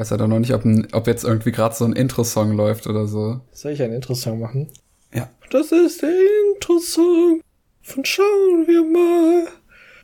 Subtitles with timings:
[0.00, 2.86] weiß ja doch noch nicht, ob, ein, ob jetzt irgendwie gerade so ein Intro-Song läuft
[2.86, 3.42] oder so.
[3.52, 4.68] Soll ich einen Intro-Song machen?
[5.12, 5.28] Ja.
[5.50, 6.08] Das ist der
[6.54, 7.42] Intro-Song
[7.82, 9.48] von Schauen wir mal.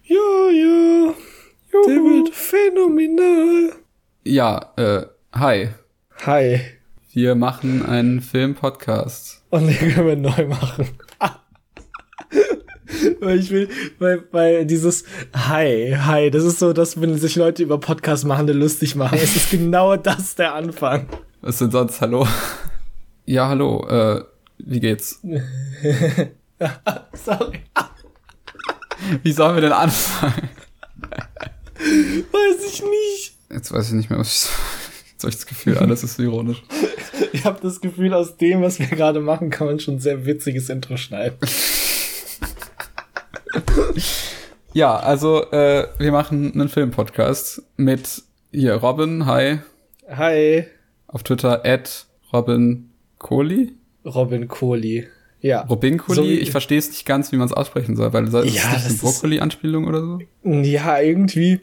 [0.04, 1.14] Ja, ja.
[1.72, 1.87] Juhu.
[1.87, 3.72] Der wird phänomenal.
[4.24, 5.69] Ja, äh, hi.
[6.27, 6.61] Hi.
[7.15, 9.45] Wir machen einen Film-Podcast.
[9.49, 10.91] Und den können wir neu machen.
[13.21, 15.05] Weil ich will, weil, weil dieses
[15.35, 19.19] Hi, Hi, das ist so, dass wenn sich Leute über Podcast machen, lustig machen.
[19.21, 21.09] Es ist genau das der Anfang.
[21.41, 22.00] Was denn sonst?
[22.00, 22.26] Hallo?
[23.25, 24.23] Ja, hallo, äh,
[24.59, 25.21] wie geht's?
[27.13, 27.61] Sorry.
[29.23, 30.48] Wie sollen wir denn anfangen?
[31.79, 33.34] Weiß ich nicht.
[33.51, 34.51] Jetzt weiß ich nicht mehr, was ich.
[35.12, 36.62] Jetzt habe ich das Gefühl, alles ist ironisch.
[37.33, 40.27] Ich habe das Gefühl, aus dem, was wir gerade machen, kann man schon ein sehr
[40.27, 41.39] witziges Intro schneiden.
[44.73, 49.59] ja, also äh, wir machen einen Filmpodcast mit hier Robin, hi.
[50.09, 50.65] Hi.
[51.09, 53.73] Auf Twitter at Robin Kohli.
[54.05, 55.07] Robin Kohli.
[55.41, 55.63] Ja.
[55.63, 58.53] Robin Kohli, so ich verstehe es nicht ganz, wie man es aussprechen soll, weil das
[58.53, 60.19] ja, ist eine Brokkoli-Anspielung oder so.
[60.43, 61.61] Ja, irgendwie,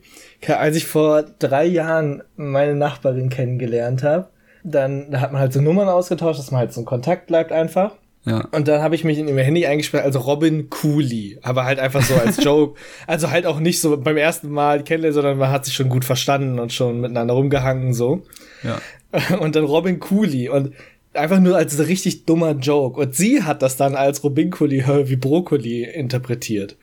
[0.47, 4.29] als ich vor drei Jahren meine Nachbarin kennengelernt habe,
[4.63, 7.95] dann hat man halt so Nummern ausgetauscht, dass man halt so in Kontakt bleibt einfach.
[8.25, 8.47] Ja.
[8.51, 12.01] Und dann habe ich mich in ihr Handy eingesperrt, also Robin Cooley, aber halt einfach
[12.01, 12.79] so als Joke.
[13.05, 16.05] also halt auch nicht so beim ersten Mal kennenlernen, sondern man hat sich schon gut
[16.05, 18.23] verstanden und schon miteinander rumgehangen so.
[18.63, 18.79] Ja.
[19.39, 20.73] Und dann Robin Cooley und
[21.13, 22.99] einfach nur als richtig dummer Joke.
[22.99, 26.77] Und sie hat das dann als Robin Cooley wie Brokkoli interpretiert.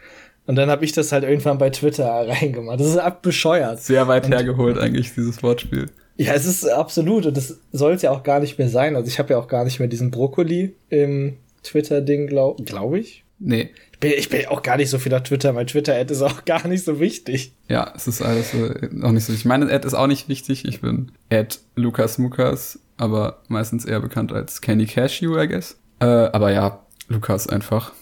[0.47, 2.81] Und dann habe ich das halt irgendwann bei Twitter reingemacht.
[2.81, 3.81] Das ist abbescheuert.
[3.81, 5.87] Sehr weit und, hergeholt eigentlich, dieses Wortspiel.
[6.21, 7.25] Ja, es ist absolut.
[7.25, 8.95] Und das soll es ja auch gar nicht mehr sein.
[8.95, 13.25] Also ich habe ja auch gar nicht mehr diesen Brokkoli im Twitter-Ding, glaube glaub ich.
[13.39, 13.71] Nee.
[13.93, 15.55] Ich bin, ich bin auch gar nicht so viel auf Twitter.
[15.55, 17.55] Mein Twitter-Ad ist auch gar nicht so wichtig.
[17.69, 18.59] Ja, es ist alles so,
[19.03, 19.47] auch nicht so wichtig.
[19.47, 20.67] Meine Ad ist auch nicht wichtig.
[20.67, 25.79] Ich bin Ad Lukas Mukas, aber meistens eher bekannt als Candy Cashew, I guess.
[26.01, 27.93] Äh, aber ja, Lukas einfach.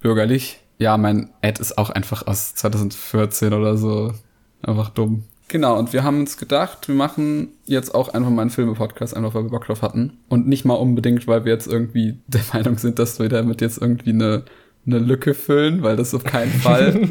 [0.00, 0.60] Bürgerlich.
[0.78, 4.14] Ja, mein Ad ist auch einfach aus 2014 oder so.
[4.62, 5.24] Einfach dumm.
[5.48, 9.34] Genau, und wir haben uns gedacht, wir machen jetzt auch einfach mal einen Filme-Podcast, einfach
[9.34, 10.18] weil wir Bock drauf hatten.
[10.28, 13.80] Und nicht mal unbedingt, weil wir jetzt irgendwie der Meinung sind, dass wir damit jetzt
[13.80, 14.44] irgendwie eine,
[14.86, 17.10] eine Lücke füllen, weil das ist auf keinen Fall.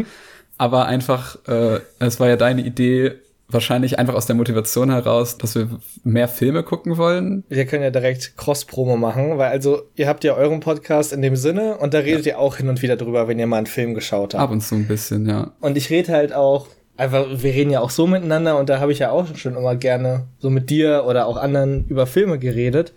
[0.57, 3.13] Aber einfach, äh, es war ja deine Idee,
[3.47, 5.69] wahrscheinlich einfach aus der Motivation heraus, dass wir
[6.03, 7.43] mehr Filme gucken wollen.
[7.49, 11.35] Wir können ja direkt Cross-Promo machen, weil also ihr habt ja euren Podcast in dem
[11.35, 12.33] Sinne und da redet ja.
[12.33, 14.43] ihr auch hin und wieder drüber, wenn ihr mal einen Film geschaut habt.
[14.43, 15.51] Ab und zu ein bisschen, ja.
[15.59, 16.67] Und ich rede halt auch
[16.97, 19.75] einfach, wir reden ja auch so miteinander und da habe ich ja auch schon immer
[19.75, 22.93] gerne so mit dir oder auch anderen über Filme geredet.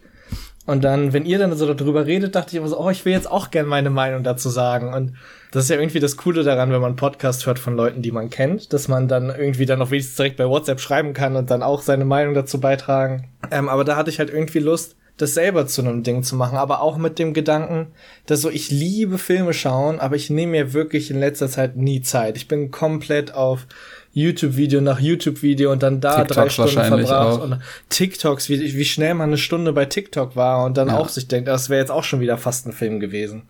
[0.67, 3.13] Und dann, wenn ihr dann so darüber redet, dachte ich immer so, oh, ich will
[3.15, 4.93] jetzt auch gerne meine Meinung dazu sagen.
[4.93, 5.15] Und
[5.51, 8.29] das ist ja irgendwie das Coole daran, wenn man Podcast hört von Leuten, die man
[8.29, 11.63] kennt, dass man dann irgendwie dann auch wenigstens direkt bei WhatsApp schreiben kann und dann
[11.63, 13.29] auch seine Meinung dazu beitragen.
[13.51, 16.57] Ähm, aber da hatte ich halt irgendwie Lust, das selber zu einem Ding zu machen,
[16.57, 17.89] aber auch mit dem Gedanken,
[18.27, 22.01] dass so ich liebe Filme schauen, aber ich nehme mir wirklich in letzter Zeit nie
[22.01, 22.37] Zeit.
[22.37, 23.67] Ich bin komplett auf
[24.15, 27.45] YouTube-Video nach YouTube-Video und dann da TikToks drei Stunden verbracht auch.
[27.45, 27.59] und
[27.91, 30.97] TikToks, wie, wie schnell man eine Stunde bei TikTok war und dann Ja.
[30.99, 33.43] auch sich denkt, das wäre jetzt auch schon wieder fast ein Film gewesen.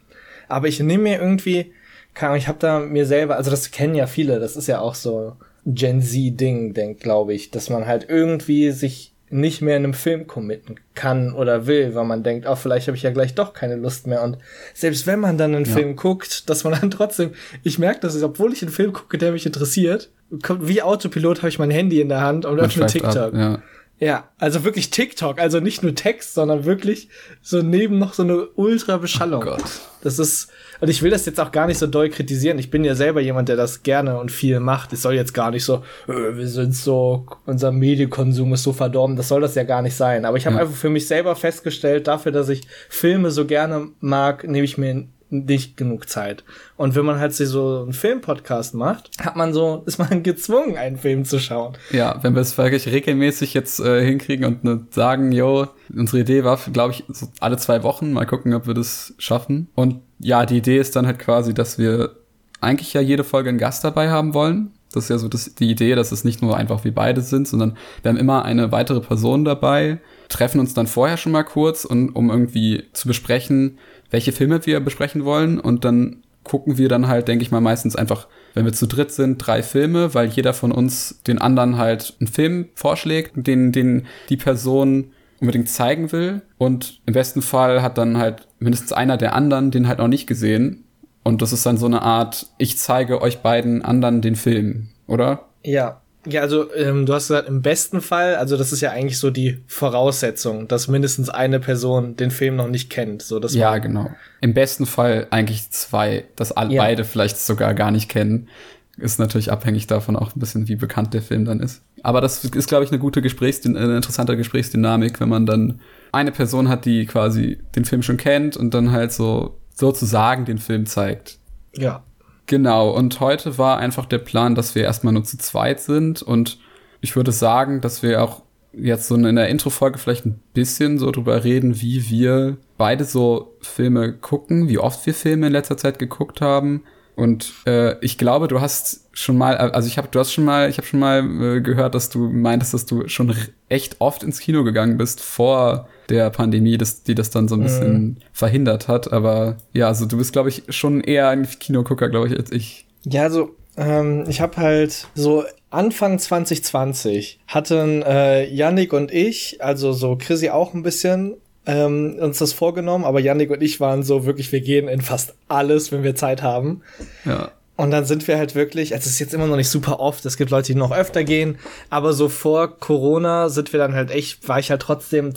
[0.49, 1.73] Aber ich nehme mir irgendwie,
[2.15, 4.81] keine Ahnung, ich habe da mir selber, also das kennen ja viele, das ist ja
[4.81, 5.37] auch so
[5.67, 10.27] Gen Z-Ding, denk, glaube ich, dass man halt irgendwie sich nicht mehr in einem Film
[10.27, 13.77] committen kann oder will, weil man denkt, oh, vielleicht habe ich ja gleich doch keine
[13.77, 14.22] Lust mehr.
[14.22, 14.39] Und
[14.75, 15.72] selbst wenn man dann einen Ja.
[15.72, 17.31] Film guckt, dass man dann trotzdem,
[17.62, 20.11] ich merke das, ist, obwohl ich einen Film gucke, der mich interessiert,
[20.43, 23.34] kommt, wie Autopilot habe ich mein Handy in der Hand und öffne schweift ab, TikTok.
[23.34, 23.62] Ja.
[24.00, 27.09] Ja, also wirklich TikTok, also nicht nur Text, sondern wirklich
[27.42, 29.42] so neben noch so eine Ultra-Beschallung.
[29.42, 29.64] Oh Gott.
[30.03, 30.48] Das ist,
[30.81, 32.60] und ich will das jetzt auch gar nicht so doll kritisieren.
[32.60, 34.92] Ich bin ja selber jemand, der das gerne und viel macht.
[34.92, 39.16] Es soll jetzt gar nicht so, äh, wir sind so, unser Medienkonsum ist so verdorben.
[39.16, 40.25] Das soll das ja gar nicht sein.
[40.25, 40.62] Aber ich habe Ja.
[40.62, 45.08] einfach für mich selber festgestellt, dafür, dass ich Filme so gerne mag, nehme ich mir
[45.31, 46.44] nicht genug Zeit.
[46.77, 50.97] Und wenn man halt so einen Filmpodcast macht, hat man so, ist man gezwungen, einen
[50.97, 51.77] Film zu schauen.
[51.91, 56.44] Ja, wenn wir es wirklich regelmäßig jetzt äh, hinkriegen und ne, sagen, yo, unsere Idee
[56.44, 59.69] war, glaube ich, so alle zwei Wochen, mal gucken, ob wir das schaffen.
[59.75, 62.17] Und ja, die Idee ist dann halt quasi, dass wir
[62.61, 64.73] eigentlich ja jede Folge einen Gast dabei haben wollen.
[64.93, 67.47] Das ist ja so das, die Idee, dass es nicht nur einfach wir beide sind,
[67.47, 71.85] sondern wir haben immer eine weitere Person dabei, treffen uns dann vorher schon mal kurz,
[71.85, 73.79] und, um irgendwie zu besprechen,
[74.10, 75.60] welche Filme wir besprechen wollen.
[75.60, 79.12] Und dann gucken wir dann halt, denke ich mal, meistens einfach, wenn wir zu dritt
[79.12, 84.06] sind, drei Filme, weil jeder von uns den anderen halt einen Film vorschlägt, den, den
[84.28, 86.43] die Person unbedingt zeigen will.
[86.56, 90.26] Und im besten Fall hat dann halt mindestens einer der anderen den halt noch nicht
[90.26, 90.84] gesehen.
[91.22, 95.49] Und das ist dann so eine Art, ich zeige euch beiden anderen den Film, oder?
[95.62, 99.19] Ja, Ja, also ähm, du hast gesagt, im besten Fall, also das ist ja eigentlich
[99.19, 103.22] so die Voraussetzung, dass mindestens eine Person den Film noch nicht kennt.
[103.22, 104.10] So, dass ja, genau.
[104.40, 106.82] Im besten Fall eigentlich zwei, dass all, ja.
[106.82, 108.48] beide vielleicht sogar gar nicht kennen.
[108.96, 111.82] Ist natürlich abhängig davon auch ein bisschen, wie bekannt der Film dann ist.
[112.02, 115.80] Aber das ist, glaube ich, eine gute Gesprächs eine interessante Gesprächsdynamik, wenn man dann
[116.12, 120.58] eine Person hat, die quasi den Film schon kennt und dann halt so sozusagen den
[120.58, 121.38] Film zeigt.
[121.75, 122.02] Ja.
[122.49, 126.59] Genau, und heute war einfach der Plan, dass wir erstmal nur zu zweit sind und
[127.03, 128.43] ich würde sagen, dass wir auch
[128.73, 133.55] jetzt so in der Intro-Folge vielleicht ein bisschen so drüber reden, wie wir beide so
[133.61, 136.85] Filme gucken, wie oft wir Filme in letzter Zeit geguckt haben.
[137.19, 140.70] Und äh, ich glaube, du hast schon mal, also ich habe, du hast schon mal,
[140.70, 143.35] ich habe schon mal äh, gehört, dass du meintest, dass du schon
[143.69, 147.65] echt oft ins Kino gegangen bist vor der Pandemie, das, die das dann so ein
[147.65, 148.17] bisschen mhm.
[148.32, 149.12] verhindert hat.
[149.12, 152.87] Aber ja, also du bist, glaube ich, schon eher ein Kinogucker, glaube ich, als ich.
[153.03, 159.93] Ja, also ähm, ich habe halt so Anfang 2020 hatten äh, Yannick und ich, also
[159.93, 161.35] so Chrissy auch ein bisschen,
[161.69, 165.35] ähm, uns das vorgenommen, aber Yannick und ich waren so wirklich, wir gehen in fast
[165.49, 166.81] alles, wenn wir Zeit haben.
[167.26, 167.50] Ja.
[167.76, 170.25] Und dann sind wir halt wirklich, also es ist jetzt immer noch nicht super oft,
[170.25, 171.59] es gibt Leute, die noch öfter gehen,
[171.91, 175.35] aber so vor Corona sind wir dann halt echt, war ich halt trotzdem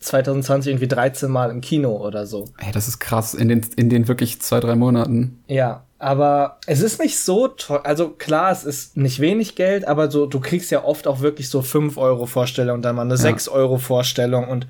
[0.00, 2.46] 2020 irgendwie 13 Mal im Kino oder so.
[2.58, 5.38] Ey, das ist krass, in den, in den wirklich zwei, drei Monaten.
[5.46, 7.80] Ja, aber es ist nicht so toll.
[7.84, 11.48] Also klar, es ist nicht wenig Geld, aber so, du kriegst ja oft auch wirklich
[11.48, 13.18] so 5 Euro Vorstellung und dann mal eine ja.
[13.18, 14.66] 6 Euro Vorstellung und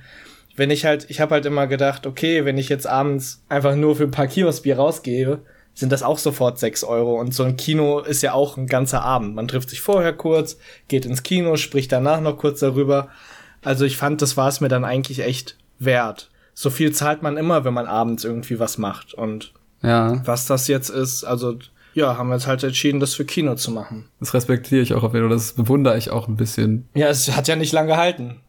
[0.57, 3.97] wenn ich halt, ich habe halt immer gedacht, okay, wenn ich jetzt abends einfach nur
[3.97, 5.41] für ein paar Kioskbier rausgehe,
[5.75, 7.19] sind das auch sofort 6 Euro.
[7.19, 9.35] Und so ein Kino ist ja auch ein ganzer Abend.
[9.35, 10.59] Man trifft sich vorher kurz,
[10.89, 13.09] geht ins Kino, spricht danach noch kurz darüber.
[13.63, 16.31] Also ich fand, das war es mir dann eigentlich echt wert.
[16.55, 19.15] So viel zahlt man immer, wenn man abends irgendwie was macht.
[19.15, 20.21] Und ja.
[20.27, 21.57] was das jetzt ist, also
[21.95, 24.09] ja, haben wir jetzt halt entschieden, das für Kino zu machen.
[24.21, 26.89] Das respektiere ich auch auf jeden Fall, das bewundere ich auch ein bisschen.
[26.95, 28.41] Ja, es hat ja nicht lang gehalten.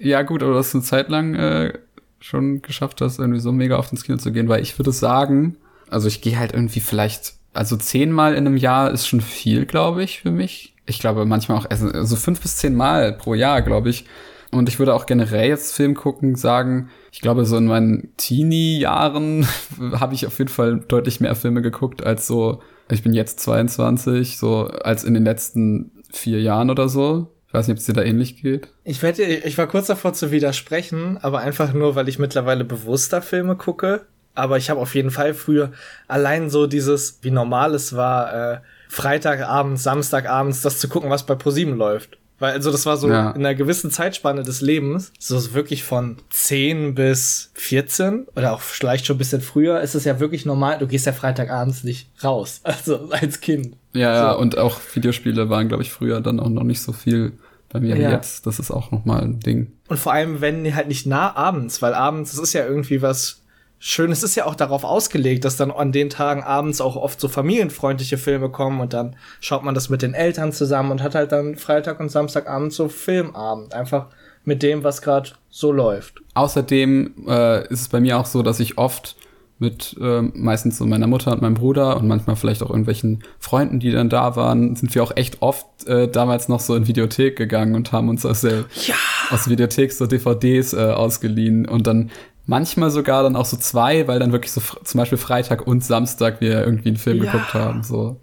[0.00, 1.72] Ja, gut, aber das eine Zeit lang äh,
[2.20, 5.56] schon geschafft hast, irgendwie so mega auf ins Kino zu gehen, weil ich würde sagen,
[5.90, 10.02] also ich gehe halt irgendwie vielleicht, also zehnmal in einem Jahr ist schon viel, glaube
[10.02, 10.74] ich, für mich.
[10.86, 14.06] Ich glaube manchmal auch, also, fünf bis zehn Mal pro Jahr, glaube ich.
[14.52, 19.46] Und ich würde auch generell jetzt Film gucken sagen, ich glaube, so in meinen Teenie-Jahren
[19.92, 22.60] habe ich auf jeden Fall deutlich mehr Filme geguckt als so,
[22.90, 27.32] ich bin jetzt 22, so als in den letzten vier Jahren oder so.
[27.48, 28.68] Ich weiß nicht, ob es dir da ähnlich geht.
[28.84, 33.22] Ich werde, ich war kurz davor zu widersprechen, aber einfach nur, weil ich mittlerweile bewusster
[33.22, 34.06] Filme gucke.
[34.34, 35.72] Aber ich habe auf jeden Fall früher
[36.08, 38.58] allein so dieses, wie normal es war, äh,
[38.88, 42.18] Freitagabends, Samstagabends, das zu gucken, was bei ProSieben läuft.
[42.38, 43.30] Weil, also das war so ja.
[43.30, 49.06] in einer gewissen Zeitspanne des Lebens, so wirklich von 10 bis 14 oder auch vielleicht
[49.06, 52.60] schon ein bisschen früher, ist es ja wirklich normal, du gehst ja Freitagabends nicht raus,
[52.64, 53.76] also als Kind.
[53.96, 54.24] Ja, so.
[54.24, 57.32] ja, und auch Videospiele waren, glaube ich, früher dann auch noch nicht so viel
[57.68, 58.12] bei mir ja.
[58.12, 58.46] jetzt.
[58.46, 59.72] Das ist auch nochmal ein Ding.
[59.88, 63.42] Und vor allem, wenn halt nicht nah abends, weil abends, das ist ja irgendwie was
[63.78, 64.10] schön.
[64.10, 67.28] Es ist ja auch darauf ausgelegt, dass dann an den Tagen abends auch oft so
[67.28, 71.32] familienfreundliche Filme kommen und dann schaut man das mit den Eltern zusammen und hat halt
[71.32, 73.74] dann Freitag und Samstagabend so Filmabend.
[73.74, 74.06] Einfach
[74.44, 76.22] mit dem, was gerade so läuft.
[76.34, 79.16] Außerdem äh, ist es bei mir auch so, dass ich oft
[79.58, 83.80] mit äh, meistens so meiner Mutter und meinem Bruder und manchmal vielleicht auch irgendwelchen Freunden,
[83.80, 87.36] die dann da waren, sind wir auch echt oft äh, damals noch so in Videothek
[87.36, 88.94] gegangen und haben uns aus der ja.
[89.30, 92.10] aus Videothek so DVDs äh, ausgeliehen und dann
[92.48, 96.40] Manchmal sogar dann auch so zwei, weil dann wirklich so zum Beispiel Freitag und Samstag
[96.40, 97.24] wir irgendwie einen Film ja.
[97.24, 97.82] geguckt haben.
[97.82, 98.20] So.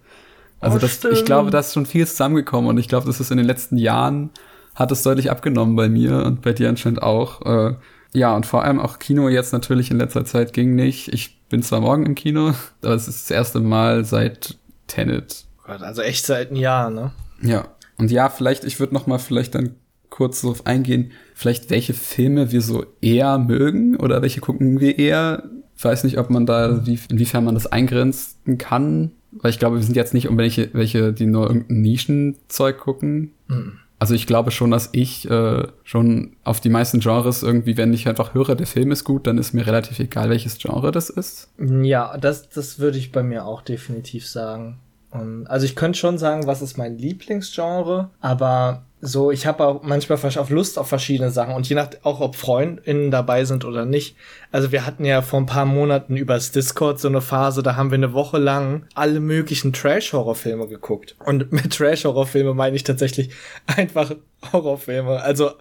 [0.61, 3.31] Also oh, das, ich glaube, da ist schon viel zusammengekommen und ich glaube, das ist
[3.31, 4.29] in den letzten Jahren
[4.75, 7.41] hat es deutlich abgenommen bei mir und bei dir anscheinend auch.
[7.45, 7.75] Äh,
[8.13, 11.07] ja, und vor allem auch Kino jetzt natürlich in letzter Zeit ging nicht.
[11.13, 15.45] Ich bin zwar morgen im Kino, aber es ist das erste Mal seit Tenet.
[15.65, 17.11] Also echt seit einem Jahr, ne?
[17.41, 17.67] Ja.
[17.97, 19.75] Und ja, vielleicht, ich würde noch mal vielleicht dann
[20.09, 25.43] kurz darauf eingehen, vielleicht welche Filme wir so eher mögen oder welche gucken wir eher.
[25.75, 29.77] Ich weiß nicht, ob man da, wie, inwiefern man das eingrenzen kann, weil ich glaube,
[29.77, 33.31] wir sind jetzt nicht um welche, welche die nur irgendein Nischenzeug gucken.
[33.47, 33.79] Mhm.
[34.03, 38.05] Also ich glaube schon, dass ich äh, schon auf die meisten Genres irgendwie, wenn ich
[38.05, 41.53] einfach höre, der Film ist gut, dann ist mir relativ egal, welches Genre das ist.
[41.57, 44.81] Ja, das, das würde ich bei mir auch definitiv sagen.
[45.45, 50.17] Also ich könnte schon sagen, was ist mein Lieblingsgenre, aber so, ich habe auch manchmal
[50.37, 54.15] auf Lust auf verschiedene Sachen und je nach auch ob FreundInnen dabei sind oder nicht.
[54.49, 57.91] Also wir hatten ja vor ein paar Monaten übers Discord so eine Phase, da haben
[57.91, 61.17] wir eine Woche lang alle möglichen Trash-Horrorfilme geguckt.
[61.25, 63.31] Und mit Trash-Horrorfilme meine ich tatsächlich
[63.65, 64.15] einfach
[64.53, 65.21] Horrorfilme.
[65.21, 65.51] Also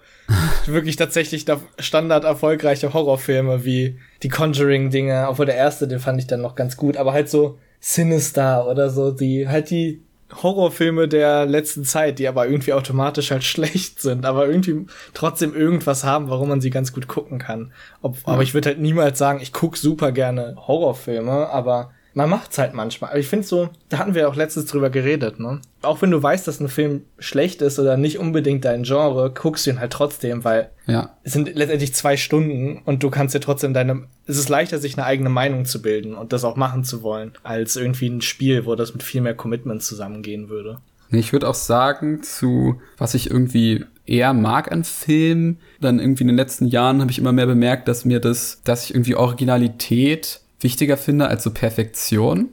[0.66, 1.44] wirklich tatsächlich
[1.80, 6.76] standard erfolgreiche Horrorfilme wie die Conjuring-Dinge, obwohl der erste, den fand ich dann noch ganz
[6.76, 10.02] gut, aber halt so Sinister oder so, die halt die
[10.40, 16.04] Horrorfilme der letzten Zeit, die aber irgendwie automatisch halt schlecht sind, aber irgendwie trotzdem irgendwas
[16.04, 17.72] haben, warum man sie ganz gut gucken kann.
[18.00, 18.22] Ob, ja.
[18.32, 22.74] Aber ich würde halt niemals sagen, ich guck super gerne Horrorfilme, aber man macht's halt
[22.74, 23.10] manchmal.
[23.10, 25.60] Aber ich finde so, da hatten wir auch letztens drüber geredet, ne?
[25.82, 29.66] Auch wenn du weißt, dass ein Film schlecht ist oder nicht unbedingt dein Genre, guckst
[29.66, 31.16] du ihn halt trotzdem, weil ja.
[31.24, 34.96] es sind letztendlich zwei Stunden und du kannst dir trotzdem deine, es ist leichter, sich
[34.96, 38.66] eine eigene Meinung zu bilden und das auch machen zu wollen, als irgendwie ein Spiel,
[38.66, 40.78] wo das mit viel mehr Commitment zusammengehen würde.
[41.10, 46.28] Ich würde auch sagen, zu was ich irgendwie eher mag an Filmen, dann irgendwie in
[46.28, 50.40] den letzten Jahren habe ich immer mehr bemerkt, dass mir das, dass ich irgendwie Originalität
[50.62, 52.48] wichtiger finde als so Perfektion,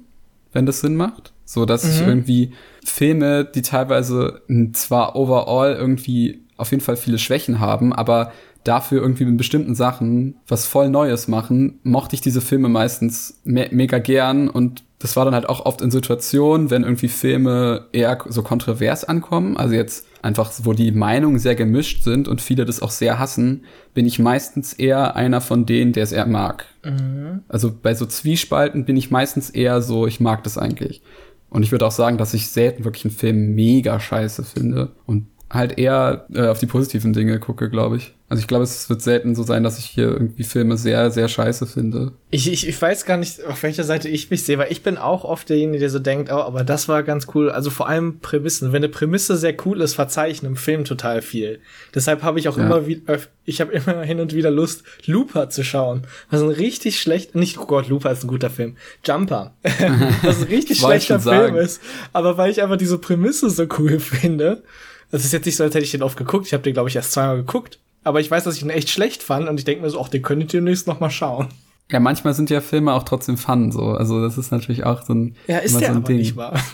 [0.51, 1.33] wenn das Sinn macht.
[1.45, 1.89] So, dass mhm.
[1.89, 2.53] ich irgendwie
[2.85, 4.41] Filme, die teilweise
[4.73, 8.31] zwar overall irgendwie auf jeden Fall viele Schwächen haben, aber
[8.63, 13.67] dafür irgendwie mit bestimmten Sachen was voll Neues machen, mochte ich diese Filme meistens me
[13.71, 18.17] mega gern und das war dann halt auch oft in Situationen, wenn irgendwie Filme eher
[18.27, 22.81] so kontrovers ankommen, also jetzt einfach, wo die Meinungen sehr gemischt sind und viele das
[22.81, 26.65] auch sehr hassen, bin ich meistens eher einer von denen, der es eher mag.
[26.83, 27.43] Mhm.
[27.47, 31.01] Also bei so Zwiespalten bin ich meistens eher so, ich mag das eigentlich.
[31.49, 35.27] Und ich würde auch sagen, dass ich selten wirklich einen Film mega scheiße finde und
[35.49, 38.13] halt eher äh, auf die positiven Dinge gucke, glaube ich.
[38.29, 41.27] Also ich glaube, es wird selten so sein, dass ich hier irgendwie Filme sehr, sehr
[41.27, 42.11] scheiße finde.
[42.29, 44.99] Ich, ich, ich weiß gar nicht, auf welcher Seite ich mich sehe, weil ich bin
[44.99, 47.49] auch oft derjenige, der so denkt, oh, aber das war ganz cool.
[47.49, 48.71] Also vor allem Prämissen.
[48.71, 51.59] Wenn eine Prämisse sehr cool ist, verzeichne im Film total viel.
[51.95, 52.65] Deshalb habe ich auch ja.
[52.65, 56.03] immer wieder, ich habe immer hin und wieder Lust, Looper zu schauen.
[56.29, 58.77] Was ein richtig schlecht, nicht, oh Gott, Looper ist ein guter Film.
[59.03, 59.55] Jumper.
[60.21, 61.81] was ein richtig schlechter Film ist.
[62.13, 64.61] Aber weil ich einfach diese Prämisse so cool finde,
[65.11, 66.47] es ist jetzt nicht so, als hätte ich den oft geguckt.
[66.47, 67.79] Ich habe den, glaube ich, erst zweimal geguckt.
[68.03, 70.07] Aber ich weiß, dass ich ihn echt schlecht fand und ich denke mir so, ach,
[70.09, 71.49] den könnt ihr demnächst noch mal schauen.
[71.91, 73.81] Ja, manchmal sind ja Filme auch trotzdem fun, so.
[73.87, 75.35] Also, das ist natürlich auch so ein.
[75.47, 76.17] Ja, ist der so aber Ding.
[76.17, 76.59] nicht wahr.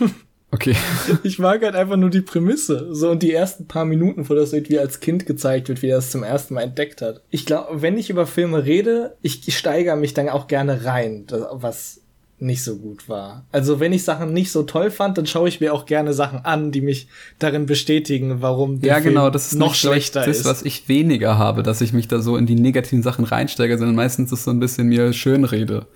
[0.52, 0.76] Okay.
[1.24, 2.94] Ich mag halt einfach nur die Prämisse.
[2.94, 5.98] So, und die ersten paar Minuten, wo das irgendwie als Kind gezeigt wird, wie er
[5.98, 7.20] es zum ersten Mal entdeckt hat.
[7.30, 11.26] Ich glaube, wenn ich über Filme rede, ich, ich steigere mich dann auch gerne rein,
[11.50, 12.00] was
[12.38, 13.46] nicht so gut war.
[13.50, 16.44] Also wenn ich Sachen nicht so toll fand, dann schaue ich mir auch gerne Sachen
[16.44, 20.38] an, die mich darin bestätigen, warum der ja, Film genau, das ist noch schlechter das,
[20.38, 20.46] ist.
[20.46, 23.78] Das, was ich weniger habe, dass ich mich da so in die negativen Sachen reinsteige,
[23.78, 25.86] sondern meistens ist so ein bisschen mir Schönrede.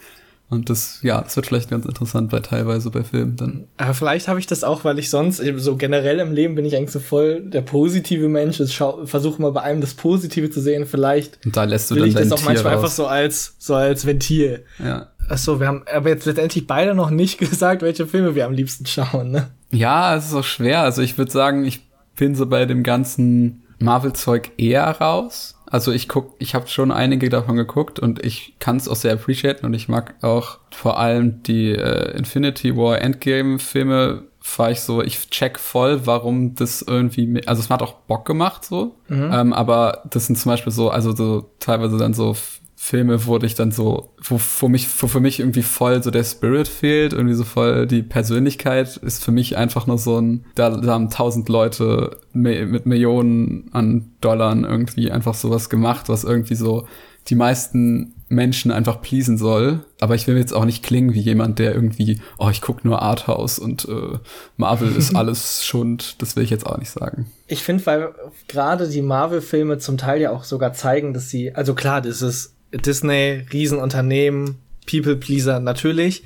[0.50, 3.68] Und das, ja, das wird vielleicht ganz interessant bei teilweise bei Filmen dann.
[3.76, 6.76] Aber vielleicht habe ich das auch, weil ich sonst, so generell im Leben bin ich
[6.76, 8.58] eigentlich so voll der positive Mensch.
[8.58, 10.86] Ich versuche mal bei einem das Positive zu sehen.
[10.86, 12.82] Vielleicht Und da lässt du will dann ich das auch manchmal raus.
[12.82, 14.64] einfach so als, so als Ventil.
[14.80, 15.12] Ja.
[15.30, 18.86] Achso, wir haben aber jetzt letztendlich beide noch nicht gesagt, welche Filme wir am liebsten
[18.86, 19.50] schauen, ne?
[19.70, 20.80] Ja, es ist auch schwer.
[20.80, 25.56] Also ich würde sagen, ich bin so bei dem ganzen Marvel-Zeug eher raus.
[25.66, 29.12] Also ich guck, ich habe schon einige davon geguckt und ich kann es auch sehr
[29.12, 34.24] appreciaten und ich mag auch vor allem die äh, Infinity War Endgame Filme
[34.56, 38.64] war ich so, ich check voll, warum das irgendwie, also es hat auch Bock gemacht
[38.64, 39.30] so, mhm.
[39.32, 42.34] ähm, aber das sind zum Beispiel so, also so teilweise dann so
[42.82, 46.24] Filme, wo ich dann so, wo, wo mich, wo für mich irgendwie voll so der
[46.24, 50.70] Spirit fehlt, irgendwie so voll die Persönlichkeit ist für mich einfach nur so ein, da,
[50.70, 56.88] da haben tausend Leute mit Millionen an Dollar irgendwie einfach sowas gemacht, was irgendwie so
[57.28, 59.84] die meisten Menschen einfach pleasen soll.
[60.00, 63.02] Aber ich will jetzt auch nicht klingen wie jemand, der irgendwie, oh, ich guck nur
[63.02, 64.18] Arthouse und äh,
[64.56, 66.22] Marvel ist alles Schund.
[66.22, 67.30] Das will ich jetzt auch nicht sagen.
[67.46, 68.14] Ich finde, weil
[68.48, 72.54] gerade die Marvel-Filme zum Teil ja auch sogar zeigen, dass sie, also klar, das ist
[72.72, 74.56] Disney, Riesenunternehmen,
[74.88, 76.24] People Pleaser natürlich.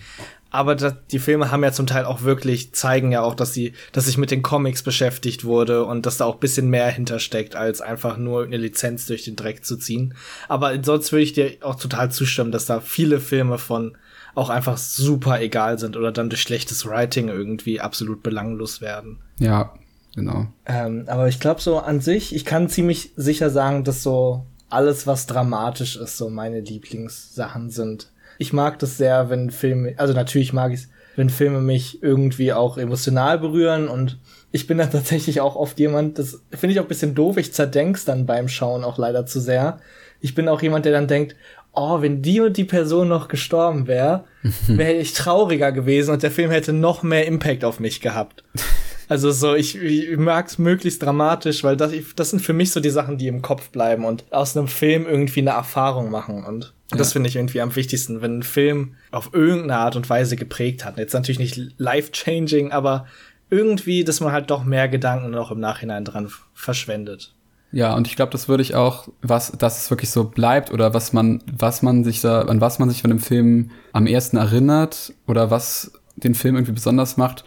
[0.54, 3.72] Aber das, die Filme haben ja zum Teil auch wirklich, zeigen ja auch, dass sie,
[3.90, 7.80] dass sich mit den Comics beschäftigt wurde und dass da auch bisschen mehr hintersteckt, als
[7.80, 10.14] einfach nur eine Lizenz durch den Dreck zu ziehen.
[10.48, 13.96] Aber sonst würde ich dir auch total zustimmen, dass da viele Filme von
[14.36, 19.18] auch einfach super egal sind oder dann durch schlechtes Writing irgendwie absolut belanglos werden.
[19.40, 19.74] Ja,
[20.14, 20.46] genau.
[20.66, 25.06] Ähm, aber ich glaube so an sich, ich kann ziemlich sicher sagen, dass so alles,
[25.06, 28.10] was dramatisch ist, so meine Lieblingssachen sind.
[28.38, 32.52] Ich mag das sehr, wenn Filme, also natürlich mag ich es, wenn Filme mich irgendwie
[32.52, 34.18] auch emotional berühren und
[34.50, 37.52] ich bin dann tatsächlich auch oft jemand, das finde ich auch ein bisschen doof, ich
[37.52, 39.78] zerdenk's dann beim Schauen auch leider zu sehr.
[40.20, 41.36] Ich bin auch jemand, der dann denkt,
[41.72, 44.24] oh, wenn die und die Person noch gestorben wäre,
[44.66, 48.44] wäre ich trauriger gewesen und der Film hätte noch mehr Impact auf mich gehabt.
[49.08, 52.80] Also so, ich, ich mag es möglichst dramatisch, weil das, das sind für mich so
[52.80, 56.44] die Sachen, die im Kopf bleiben und aus einem Film irgendwie eine Erfahrung machen.
[56.44, 56.98] Und ja.
[56.98, 60.84] das finde ich irgendwie am wichtigsten, wenn ein Film auf irgendeine Art und Weise geprägt
[60.84, 60.98] hat.
[60.98, 63.06] Jetzt natürlich nicht life-changing, aber
[63.50, 67.34] irgendwie, dass man halt doch mehr Gedanken noch im Nachhinein dran verschwendet.
[67.72, 70.94] Ja, und ich glaube, das würde ich auch, was, dass es wirklich so bleibt oder
[70.94, 74.36] was man, was man sich da, an was man sich von dem Film am ersten
[74.36, 77.44] erinnert oder was den Film irgendwie besonders macht,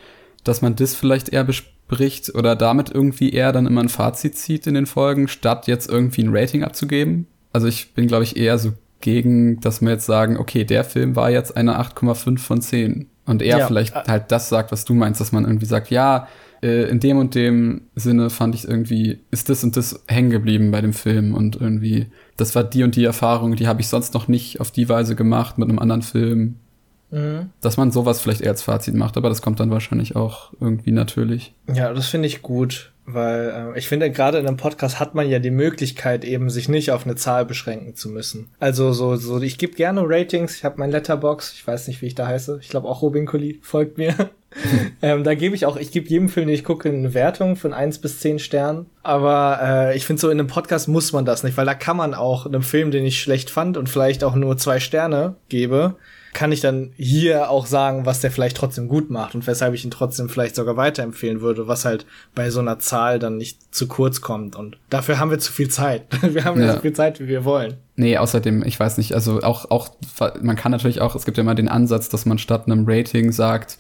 [0.48, 4.68] dass man das vielleicht eher bespricht oder damit irgendwie eher dann immer ein Fazit zieht
[4.68, 7.28] in den Folgen, statt jetzt irgendwie ein Rating abzugeben.
[7.54, 11.16] Also ich bin, glaube ich, eher so gegen, dass wir jetzt sagen, okay, der Film
[11.16, 13.10] war jetzt eine 8,5 von 10.
[13.26, 13.68] Und er ja.
[13.68, 16.28] vielleicht halt das sagt, was du meinst, dass man irgendwie sagt, ja,
[16.64, 20.72] äh, in dem und dem Sinne fand ich irgendwie, ist das und das hängen geblieben
[20.72, 24.14] bei dem Film und irgendwie, das war die und die Erfahrung, die habe ich sonst
[24.14, 26.56] noch nicht auf die Weise gemacht mit einem anderen Film.
[27.10, 27.52] Mhm.
[27.62, 30.92] Dass man sowas vielleicht eher als Fazit macht, aber das kommt dann wahrscheinlich auch irgendwie
[30.92, 31.54] natürlich.
[31.74, 35.30] Ja, das finde ich gut, weil äh, ich finde, gerade in einem Podcast hat man
[35.30, 38.50] ja die Möglichkeit, eben sich nicht auf eine Zahl beschränken zu müssen.
[38.60, 42.08] Also so, so ich gebe gerne Ratings, ich habe mein Letterbox, ich weiß nicht, wie
[42.08, 42.60] ich da heiße.
[42.62, 44.14] Ich glaube auch Robin Colli folgt mir.
[45.02, 47.74] ähm, da gebe ich auch, ich gebe jedem Film, den ich gucke, eine Wertung von
[47.74, 48.88] eins bis zehn Sternen.
[49.04, 51.96] Aber äh, ich finde so in einem Podcast muss man das nicht, weil da kann
[51.96, 55.96] man auch einem Film, den ich schlecht fand und vielleicht auch nur zwei Sterne gebe,
[56.34, 59.84] kann ich dann hier auch sagen, was der vielleicht trotzdem gut macht und weshalb ich
[59.84, 62.06] ihn trotzdem vielleicht sogar weiterempfehlen würde, was halt
[62.36, 64.56] bei so einer Zahl dann nicht zu kurz kommt.
[64.56, 66.04] Und dafür haben wir zu viel Zeit.
[66.22, 67.78] Wir haben ja so viel Zeit, wie wir wollen.
[67.96, 69.90] Nee, außerdem, ich weiß nicht, also auch, auch,
[70.42, 73.32] man kann natürlich auch, es gibt ja immer den Ansatz, dass man statt einem Rating
[73.32, 73.78] sagt,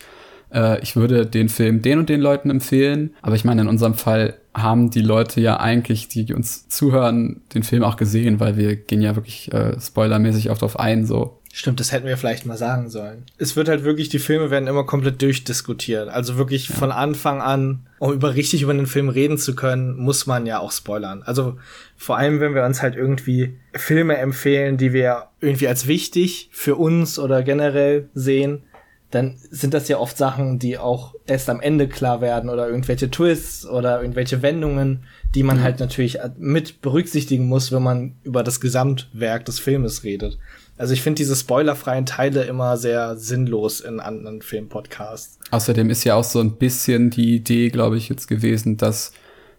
[0.53, 3.13] äh, ich würde den Film den und den Leuten empfehlen.
[3.21, 7.63] Aber ich meine, in unserem Fall haben die Leute ja eigentlich, die uns zuhören, den
[7.63, 11.36] Film auch gesehen, weil wir gehen ja wirklich äh, spoilermäßig oft auf ein, so.
[11.57, 13.23] Stimmt, das hätten wir vielleicht mal sagen sollen.
[13.39, 16.07] Es wird halt wirklich, die Filme werden immer komplett durchdiskutiert.
[16.07, 16.75] Also wirklich ja.
[16.75, 20.59] von Anfang an, um über richtig über den Film reden zu können, muss man ja
[20.59, 21.23] auch spoilern.
[21.23, 21.57] Also
[21.95, 26.75] vor allem, wenn wir uns halt irgendwie Filme empfehlen, die wir irgendwie als wichtig für
[26.75, 28.61] uns oder generell sehen,
[29.09, 33.09] dann sind das ja oft Sachen, die auch erst am Ende klar werden oder irgendwelche
[33.09, 35.63] Twists oder irgendwelche Wendungen, die man mhm.
[35.63, 40.37] halt natürlich mit berücksichtigen muss, wenn man über das Gesamtwerk des Filmes redet.
[40.77, 45.39] Also ich finde diese spoilerfreien Teile immer sehr sinnlos in anderen Filmpodcasts.
[45.51, 49.11] Außerdem ist ja auch so ein bisschen die Idee, glaube ich, jetzt gewesen, dass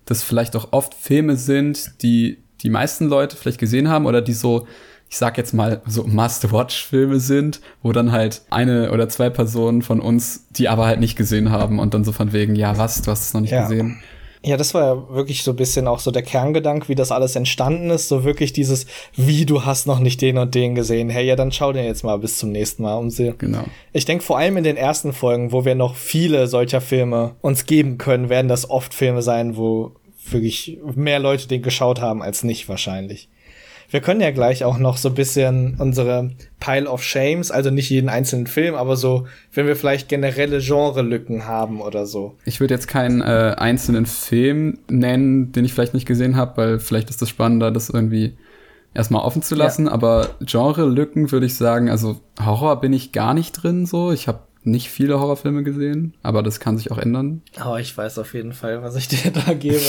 [0.05, 4.33] das vielleicht auch oft Filme sind, die die meisten Leute vielleicht gesehen haben oder die
[4.33, 4.67] so,
[5.09, 10.01] ich sag jetzt mal, so Must-Watch-Filme sind, wo dann halt eine oder zwei Personen von
[10.01, 13.11] uns die aber halt nicht gesehen haben und dann so von wegen, ja was, du
[13.11, 13.63] hast es noch nicht ja.
[13.63, 13.99] gesehen.
[14.45, 17.35] Ja, das war ja wirklich so ein bisschen auch so der Kerngedanke, wie das alles
[17.35, 18.09] entstanden ist.
[18.09, 21.11] So wirklich dieses, wie du hast noch nicht den und den gesehen.
[21.11, 23.35] Hey, ja, dann schau den jetzt mal bis zum nächsten Mal um sie.
[23.37, 23.65] Genau.
[23.93, 27.67] Ich denke vor allem in den ersten Folgen, wo wir noch viele solcher Filme uns
[27.67, 29.93] geben können, werden das oft Filme sein, wo
[30.31, 33.29] wirklich mehr Leute den geschaut haben als nicht wahrscheinlich.
[33.91, 37.89] Wir können ja gleich auch noch so ein bisschen unsere Pile of Shames, also nicht
[37.89, 42.37] jeden einzelnen Film, aber so, wenn wir vielleicht generelle Genre-Lücken haben oder so.
[42.45, 46.79] Ich würde jetzt keinen äh, einzelnen Film nennen, den ich vielleicht nicht gesehen habe, weil
[46.81, 48.37] vielleicht ist das spannender, das irgendwie
[48.93, 49.87] erstmal offen zu lassen.
[49.87, 49.93] Ja.
[49.93, 54.13] Aber Genre-Lücken würde ich sagen, also Horror bin ich gar nicht drin so.
[54.13, 57.43] Ich habe nicht viele Horrorfilme gesehen, aber das kann sich auch ändern.
[57.65, 59.81] Oh, ich weiß auf jeden Fall, was ich dir da gebe.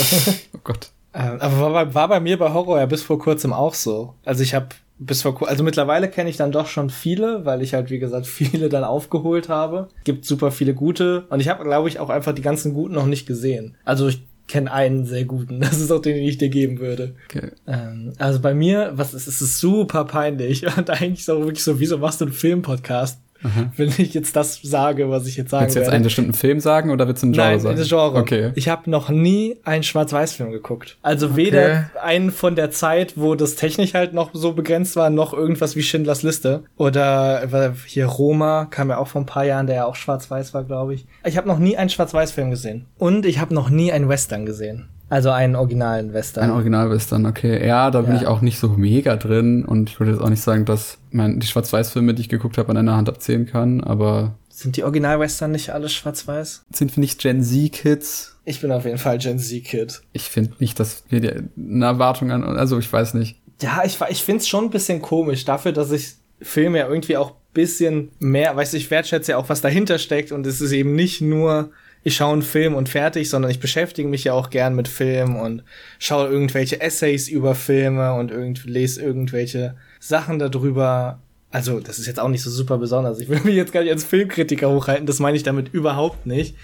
[0.53, 0.91] oh Gott.
[1.13, 4.13] Ähm, aber war bei, war bei mir bei Horror ja bis vor kurzem auch so.
[4.25, 4.69] Also ich habe
[4.99, 8.27] bis vor also mittlerweile kenne ich dann doch schon viele, weil ich halt wie gesagt
[8.27, 9.87] viele dann aufgeholt habe.
[10.03, 13.07] Gibt super viele gute und ich habe glaube ich auch einfach die ganzen guten noch
[13.07, 13.75] nicht gesehen.
[13.85, 15.59] Also ich kenne einen sehr guten.
[15.69, 17.15] Das ist auch den, den ich dir geben würde.
[17.25, 17.51] Okay.
[17.67, 21.79] Ähm, also bei mir, was ist, es ist super peinlich und eigentlich so wirklich so,
[21.79, 23.21] wieso machst du einen Filmpodcast?
[23.43, 23.71] Aha.
[23.77, 25.95] wenn ich jetzt das sage, was ich jetzt sagen Willst du jetzt werde.
[25.95, 27.77] einen bestimmten Film sagen oder willst du ein Genre Nein, sagen?
[27.77, 28.19] Nein, Genre.
[28.19, 28.51] Okay.
[28.55, 30.97] Ich habe noch nie einen Schwarz-Weiß-Film geguckt.
[31.01, 31.35] Also okay.
[31.35, 35.75] weder einen von der Zeit, wo das technisch halt noch so begrenzt war, noch irgendwas
[35.75, 36.63] wie Schindlers Liste.
[36.77, 40.63] Oder hier Roma kam ja auch vor ein paar Jahren, der ja auch schwarz-weiß war,
[40.63, 41.05] glaube ich.
[41.25, 42.85] Ich habe noch nie einen Schwarz-Weiß-Film gesehen.
[42.97, 44.89] Und ich habe noch nie einen Western gesehen.
[45.09, 46.45] Also einen originalen Western.
[46.45, 47.65] Ein Original-Western, okay.
[47.65, 48.21] Ja, da bin ja.
[48.21, 51.39] ich auch nicht so mega drin und ich würde jetzt auch nicht sagen, dass man
[51.39, 54.35] die Schwarz-Weiß-Filme, die ich geguckt habe, an einer Hand abzählen kann, aber.
[54.49, 56.65] Sind die Original-Western nicht alle schwarz-weiß?
[56.71, 58.37] Sind wir nicht Gen Z-Kids?
[58.45, 60.01] Ich bin auf jeden Fall Gen Z-Kid.
[60.13, 63.41] Ich finde nicht, dass wir die, eine Erwartung an, also ich weiß nicht.
[63.61, 67.17] Ja, ich, ich finde es schon ein bisschen komisch, dafür, dass ich Filme ja irgendwie
[67.17, 70.71] auch bisschen mehr, weißt du, ich wertschätze ja auch, was dahinter steckt und es ist
[70.71, 71.71] eben nicht nur
[72.03, 75.35] ich schaue einen Film und fertig, sondern ich beschäftige mich ja auch gern mit Film
[75.35, 75.63] und
[75.97, 81.19] schaue irgendwelche Essays über Filme und irgend, lese irgendwelche Sachen darüber.
[81.51, 83.19] Also, das ist jetzt auch nicht so super besonders.
[83.19, 86.55] Ich will mich jetzt gar nicht als Filmkritiker hochhalten, das meine ich damit überhaupt nicht.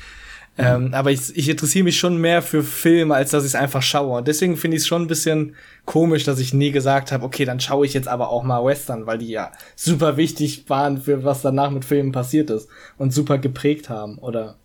[0.57, 0.63] Mhm.
[0.63, 3.81] Ähm, aber ich, ich interessiere mich schon mehr für Filme, als dass ich es einfach
[3.81, 4.19] schaue.
[4.19, 7.43] Und deswegen finde ich es schon ein bisschen komisch, dass ich nie gesagt habe, okay,
[7.43, 11.25] dann schaue ich jetzt aber auch mal Western, weil die ja super wichtig waren für
[11.25, 14.17] was danach mit Filmen passiert ist und super geprägt haben.
[14.17, 14.55] Oder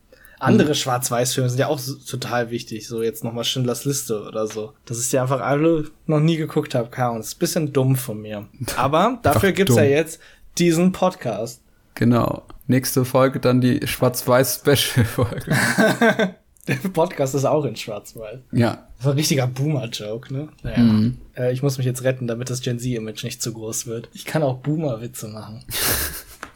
[0.40, 2.88] andere Schwarz-Weiß-Filme sind ja auch so, total wichtig.
[2.88, 4.72] So jetzt nochmal Schindlers Liste oder so.
[4.86, 6.90] Das ist ja einfach alle noch nie geguckt habe.
[6.90, 7.20] Keine Ahnung.
[7.20, 8.48] Ist ein bisschen dumm von mir.
[8.76, 9.84] Aber dafür gibt's dumm.
[9.84, 10.20] ja jetzt
[10.58, 11.62] diesen Podcast.
[11.94, 12.44] Genau.
[12.66, 15.54] nächste Folge dann die Schwarz-Weiß-Special-Folge.
[16.68, 18.38] Der Podcast ist auch in Schwarz-Weiß.
[18.52, 18.86] ja.
[18.96, 20.48] Das war ein richtiger Boomer-Joke, ne?
[20.62, 20.78] Naja.
[20.78, 21.18] Mhm.
[21.34, 24.10] Äh, ich muss mich jetzt retten, damit das Gen Z-Image nicht zu groß wird.
[24.12, 25.64] Ich kann auch Boomer-Witze machen.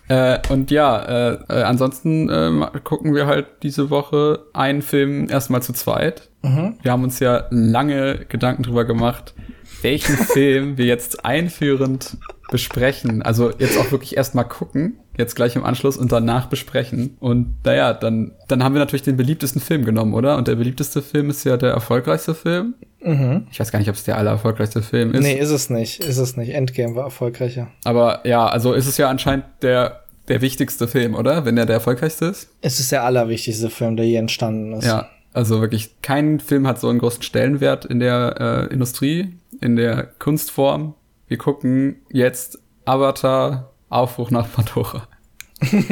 [0.08, 5.28] Äh, und ja, äh, äh, ansonsten äh, ma- gucken wir halt diese Woche einen Film
[5.30, 6.28] erstmal zu zweit.
[6.42, 6.76] Mhm.
[6.82, 9.34] Wir haben uns ja lange Gedanken drüber gemacht,
[9.82, 12.18] welchen Film wir jetzt einführend
[12.50, 13.22] besprechen.
[13.22, 17.16] Also jetzt auch wirklich erstmal gucken, jetzt gleich im Anschluss und danach besprechen.
[17.20, 20.36] Und naja, dann, dann haben wir natürlich den beliebtesten Film genommen, oder?
[20.36, 22.74] Und der beliebteste Film ist ja der erfolgreichste Film.
[23.02, 23.46] Mhm.
[23.50, 25.22] Ich weiß gar nicht, ob es der allererfolgreichste Film ist.
[25.22, 26.00] Nee, ist es nicht.
[26.00, 26.50] Ist es nicht.
[26.50, 27.68] Endgame war erfolgreicher.
[27.84, 31.44] Aber ja, also ist es ja anscheinend der, der wichtigste Film, oder?
[31.44, 32.48] Wenn der der erfolgreichste ist.
[32.60, 34.86] Es ist der allerwichtigste Film, der je entstanden ist.
[34.86, 39.76] Ja, also wirklich kein Film hat so einen großen Stellenwert in der äh, Industrie, in
[39.76, 40.94] der Kunstform.
[41.26, 45.08] Wir gucken jetzt Avatar Aufbruch nach Pandora.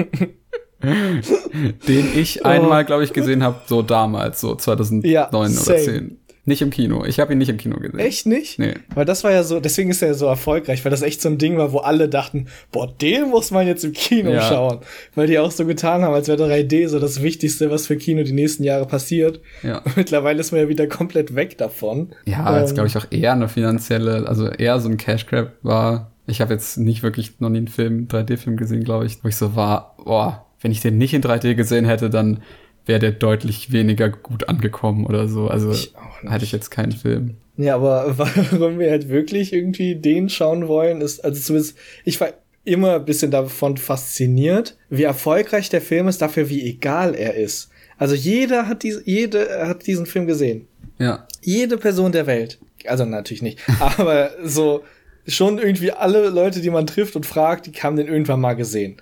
[0.82, 5.78] Den ich einmal, glaube ich, gesehen habe, so damals, so 2009 Ja, oder same.
[5.78, 6.18] 10.
[6.44, 7.04] Nicht im Kino.
[7.04, 8.00] Ich habe ihn nicht im Kino gesehen.
[8.00, 8.58] Echt nicht?
[8.58, 8.74] Nee.
[8.94, 11.28] Weil das war ja so, deswegen ist er ja so erfolgreich, weil das echt so
[11.28, 14.42] ein Ding war, wo alle dachten, boah, den muss man jetzt im Kino Ja.
[14.42, 14.78] schauen.
[15.14, 18.24] Weil die auch so getan haben, als wäre 3D so das Wichtigste, was für Kino
[18.24, 19.40] die nächsten Jahre passiert.
[19.62, 19.82] Ja.
[19.94, 22.08] Mittlerweile ist man ja wieder komplett weg davon.
[22.24, 25.52] Ja, jetzt Ähm, glaube ich auch eher eine finanzielle, also eher so ein Cash Grab
[25.62, 26.10] war.
[26.26, 29.36] Ich habe jetzt nicht wirklich noch nie einen Film, 3D-Film gesehen, glaube ich, wo ich
[29.36, 32.42] so war, boah, wenn ich den nicht in 3D gesehen hätte, dann
[32.86, 35.48] wäre der deutlich weniger gut angekommen oder so.
[35.48, 35.94] Also Ich
[36.26, 37.36] hatte ich jetzt keinen Film.
[37.56, 38.14] Ja, aber
[38.50, 42.32] warum wir halt wirklich irgendwie den schauen wollen, ist, also zumindest, ich war
[42.64, 47.70] immer ein bisschen davon fasziniert, wie erfolgreich der Film ist, dafür wie egal er ist.
[47.98, 50.66] Also jeder hat diese, jede hat diesen Film gesehen.
[50.98, 51.26] Ja.
[51.42, 52.58] Jede Person der Welt.
[52.86, 53.58] Also natürlich nicht.
[53.80, 54.82] aber so
[55.26, 58.96] schon irgendwie alle Leute, die man trifft und fragt, die haben den irgendwann mal gesehen.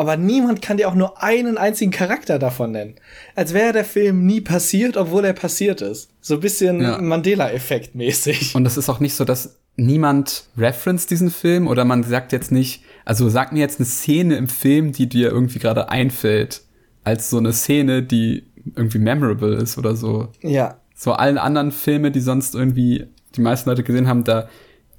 [0.00, 2.94] Aber niemand kann dir auch nur einen einzigen Charakter davon nennen.
[3.34, 6.08] Als wäre der Film nie passiert, obwohl er passiert ist.
[6.22, 6.96] So ein bisschen Ja.
[6.96, 8.54] Mandela-Effekt mäßig.
[8.54, 12.50] Und es ist auch nicht so, dass niemand reference diesen Film oder man sagt jetzt
[12.50, 16.62] nicht, also sag mir jetzt eine Szene im Film, die dir irgendwie gerade einfällt,
[17.04, 18.44] als so eine Szene, die
[18.76, 20.28] irgendwie memorable ist oder so.
[20.40, 20.78] Ja.
[20.94, 24.48] so allen anderen Filme, die sonst irgendwie die meisten Leute gesehen haben, da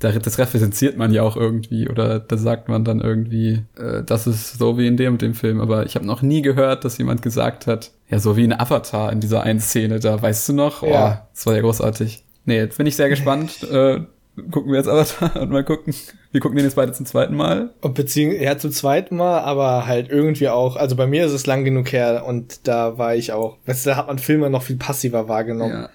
[0.01, 4.57] das referenziert man ja auch irgendwie oder da sagt man dann irgendwie, äh, das ist
[4.57, 5.61] so wie in dem und dem Film.
[5.61, 9.11] Aber ich habe noch nie gehört, dass jemand gesagt hat, ja, so wie in Avatar
[9.11, 11.27] in dieser einen Szene, da weißt du noch, oh, Ja.
[11.33, 12.23] das war ja großartig.
[12.45, 13.63] Nee, jetzt bin ich sehr gespannt.
[13.71, 14.01] äh,
[14.49, 15.93] gucken wir jetzt Avatar und mal gucken.
[16.31, 17.71] Wir gucken den jetzt beide zum zweiten Mal.
[17.81, 21.45] Und beziehungsweise, ja, zum zweiten Mal, aber halt irgendwie auch, also bei mir ist es
[21.45, 24.63] lang genug her und da war ich auch, weißt du, da hat man Filme noch
[24.63, 25.73] viel passiver wahrgenommen.
[25.83, 25.89] Ja.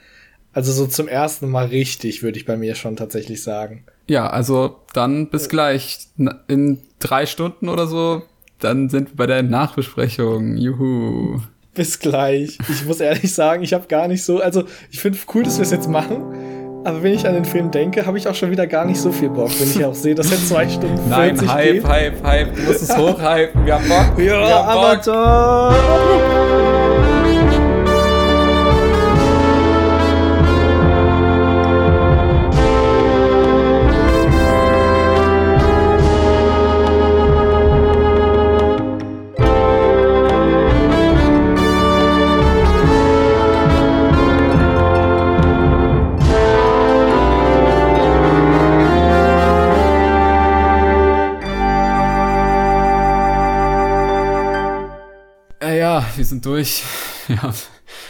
[0.53, 3.85] Also so zum ersten Mal richtig, würde ich bei mir schon tatsächlich sagen.
[4.09, 5.99] Ja, also dann bis gleich.
[6.17, 8.23] Na- In drei Stunden oder so,
[8.61, 10.57] dann sind wir bei der Nachbesprechung.
[10.57, 11.41] Juhu.
[11.75, 12.57] Bis gleich.
[12.71, 15.63] Ich muss ehrlich sagen, ich habe gar nicht so, also ich finde cool, dass wir
[15.65, 18.67] es jetzt machen, aber wenn ich an den Film denke, habe ich auch schon wieder
[18.67, 21.49] gar nicht so viel Bock, wenn ich auch sehe, dass er zwei Stunden 40 Nein,
[21.51, 21.85] Hype, geht.
[21.85, 22.57] Hype, Hype.
[22.57, 23.67] Du musst es hochhypen.
[23.67, 24.17] Wir haben Bock.
[24.17, 25.15] wir Ja, haben Bock.
[25.15, 26.36] Avatar!
[56.17, 56.83] Wir sind durch.
[57.29, 57.53] Ja.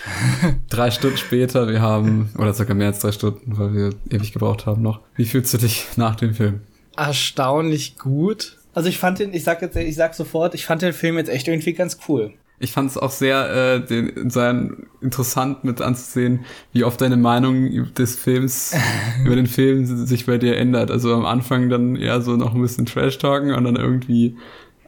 [0.68, 4.66] drei Stunden später, wir haben, oder sogar mehr als drei Stunden, weil wir ewig gebraucht
[4.66, 5.00] haben noch.
[5.14, 6.60] Wie fühlst du dich nach dem Film?
[6.96, 8.58] Erstaunlich gut.
[8.74, 11.30] Also ich fand den, ich sag jetzt, ich sag sofort, ich fand den Film jetzt
[11.30, 12.34] echt irgendwie ganz cool.
[12.58, 17.92] Ich fand es auch sehr, äh, den, sein interessant mit anzusehen, wie oft deine Meinung
[17.94, 18.74] des Films,
[19.24, 20.90] über den Film sich bei dir ändert.
[20.90, 24.36] Also am Anfang dann eher so noch ein bisschen Trash-Talken und dann irgendwie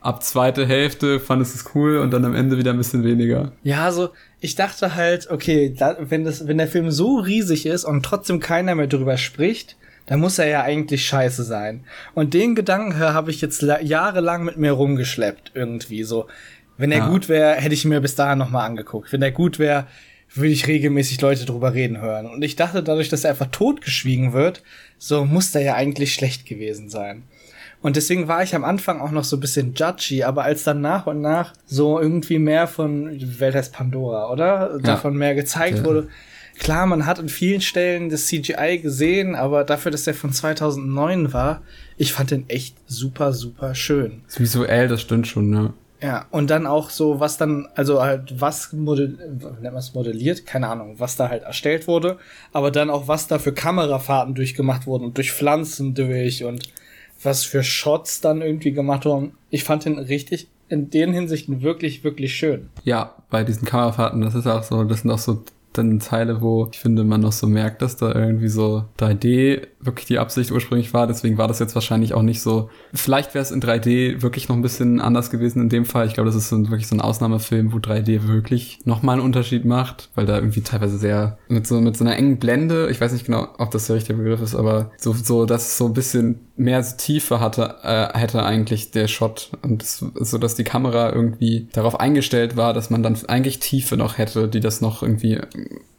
[0.08, 3.52] ab zweite Hälfte fandest du es cool und dann am Ende wieder ein bisschen weniger.
[3.62, 4.08] Ja, also
[4.40, 8.40] ich dachte halt, okay, da, wenn das, wenn der Film so riesig ist und trotzdem
[8.40, 11.84] keiner mehr drüber spricht, dann muss er ja eigentlich scheiße sein.
[12.14, 16.26] Und den Gedanken habe ich jetzt la- jahrelang mit mir rumgeschleppt irgendwie so.
[16.78, 17.08] Wenn er Ja.
[17.08, 19.12] gut wäre, hätte ich mir bis dahin noch mal angeguckt.
[19.12, 19.86] Wenn er gut wäre,
[20.34, 22.26] würde ich regelmäßig Leute drüber reden hören.
[22.26, 24.62] Und ich dachte, dadurch, dass er einfach totgeschwiegen wird,
[24.96, 27.24] so muss der ja eigentlich schlecht gewesen sein.
[27.80, 30.80] Und deswegen war ich am Anfang auch noch so ein bisschen judgy, aber als dann
[30.80, 34.78] nach und nach so irgendwie mehr von Welt heißt Pandora, oder?
[34.82, 35.84] Davon mehr gezeigt Ja.
[35.84, 36.08] wurde.
[36.58, 41.32] Klar, man hat in vielen Stellen das CGI gesehen, aber dafür, dass der von 2009
[41.32, 41.62] war,
[41.96, 44.22] ich fand den echt super, super schön.
[44.26, 45.72] Das visuell, das stimmt schon, ne?
[46.02, 49.16] Ja, und dann auch so, was dann, also halt, was modell,
[49.60, 50.46] nennt man es modelliert?
[50.46, 52.18] Keine Ahnung, was da halt erstellt wurde,
[52.52, 56.68] aber dann auch, was da für Kamerafahrten durchgemacht wurden und durch Pflanzen durch und
[57.22, 59.33] was für Shots dann irgendwie gemacht wurden.
[59.50, 62.68] Ich fand den richtig in den Hinsichten wirklich, wirklich schön.
[62.85, 66.68] Ja, bei diesen Kamerafahrten, das ist auch so, das sind auch so dann Teile, wo
[66.70, 70.92] ich finde, man noch so merkt, dass da irgendwie so 3D wirklich die Absicht ursprünglich
[70.92, 71.06] war.
[71.06, 72.70] Deswegen war das jetzt wahrscheinlich auch nicht so.
[72.92, 76.06] Vielleicht wäre es in 3D wirklich noch ein bisschen anders gewesen in dem Fall.
[76.06, 79.64] Ich glaube, das ist so, wirklich so ein Ausnahmefilm, wo 3D wirklich nochmal einen Unterschied
[79.64, 83.12] macht, weil da irgendwie teilweise sehr mit so, mit so einer engen Blende, ich weiß
[83.12, 85.94] nicht genau, ob das der richtige Begriff ist, aber so, so, dass es so ein
[85.94, 91.12] bisschen mehr Tiefe hatte, äh, hätte eigentlich der Shot und das, so, dass die Kamera
[91.12, 95.40] irgendwie darauf eingestellt war, dass man dann eigentlich Tiefe noch hätte, die das noch irgendwie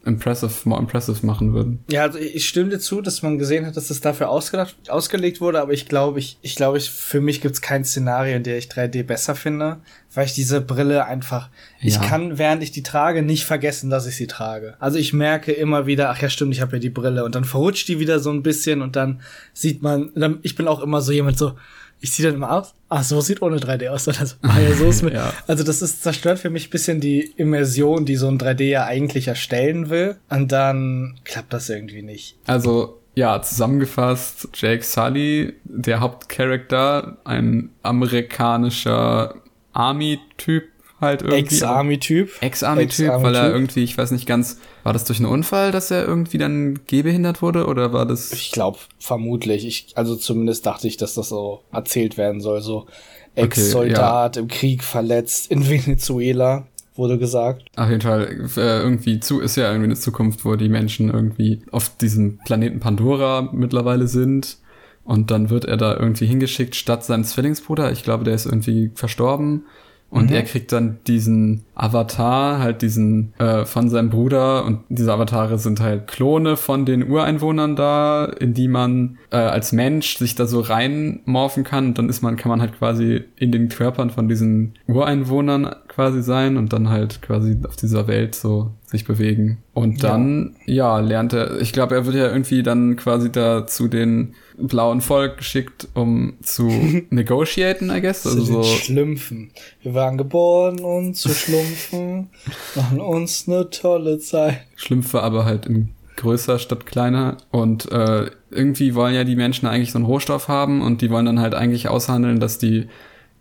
[0.10, 1.84] impressive, more impressive machen würden.
[1.90, 5.40] Ja, also ich stimme dir zu, dass man gesehen hat, dass das dafür ausgedacht, ausgelegt
[5.40, 8.44] wurde, aber ich glaube, ich, ich glaube, ich, für mich gibt es kein Szenario, in
[8.44, 9.78] der ich 3D besser finde,
[10.14, 11.88] weil ich diese Brille einfach, ja.
[11.88, 14.76] ich kann, während ich die trage, nicht vergessen, dass ich sie trage.
[14.80, 17.46] Also ich merke immer wieder, ach ja, stimmt, ich habe ja die Brille und dann
[17.46, 19.22] verrutscht die wieder so ein bisschen und dann
[19.54, 21.54] sieht man, ich bin auch immer so jemand so,
[22.02, 22.74] ich ziehe dann immer aus.
[22.88, 24.08] Ah, so sieht ohne 3D aus.
[24.08, 25.34] Also, ah, ja, so ist mit, ja.
[25.48, 28.86] also das ist zerstört für mich ein bisschen die Immersion, die so ein 3D ja
[28.86, 30.18] eigentlich erstellen will.
[30.30, 32.38] Und dann klappt das irgendwie nicht.
[32.46, 39.36] Also ja, zusammengefasst, Jake Sully, der Hauptcharakter, ein amerikanischer
[39.74, 40.64] Army-Typ,
[41.02, 41.56] halt irgendwie.
[41.56, 42.42] Ex-Army-Typ.
[42.42, 44.60] Ex-Army-Typ, weil er irgendwie, ich weiß nicht ganz,
[44.90, 48.32] war das durch einen Unfall, dass er irgendwie dann gehbehindert wurde oder war das?
[48.32, 49.68] Ich glaube vermutlich.
[49.68, 52.62] Ich, also zumindest dachte ich, dass das so erzählt werden soll.
[52.62, 52.88] So
[53.36, 54.42] Ex-Soldat okay, ja.
[54.42, 57.66] im Krieg verletzt in Venezuela wurde gesagt.
[57.76, 61.62] Auf jeden Fall, äh, irgendwie zu, ist ja irgendwie eine Zukunft, wo die Menschen irgendwie
[61.70, 64.58] auf diesem Planeten Pandora mittlerweile sind.
[65.04, 67.92] Und dann wird er da irgendwie hingeschickt statt seinem Zwillingsbruder.
[67.92, 69.66] Ich glaube, der ist irgendwie verstorben.
[70.10, 70.36] Und mhm.
[70.36, 74.66] er kriegt dann diesen Avatar, halt diesen äh, von seinem Bruder.
[74.66, 79.72] Und diese Avatare sind halt Klone von den Ureinwohnern da, in die man äh, als
[79.72, 81.88] Mensch sich da so reinmorphen kann.
[81.88, 86.24] Und dann ist man, kann man halt quasi in den Körpern von diesen Ureinwohnern quasi
[86.24, 89.60] sein und dann halt quasi auf dieser Welt so sich bewegen.
[89.74, 93.68] Und dann, ja, ja lernt er, ich glaube, er wird ja irgendwie dann quasi da
[93.68, 96.68] zu den blauen Volk geschickt, um zu
[97.10, 98.26] negotiaten, I guess.
[98.26, 98.64] Also so.
[98.64, 99.52] Schlümpfen.
[99.82, 102.30] Wir waren geboren, um zu schlumpfen,
[102.76, 104.62] machen uns eine tolle Zeit.
[104.76, 107.38] Schlümpfe aber halt in größer statt kleiner.
[107.52, 111.26] Und äh, irgendwie wollen ja die Menschen eigentlich so einen Rohstoff haben und die wollen
[111.26, 112.88] dann halt eigentlich aushandeln, dass die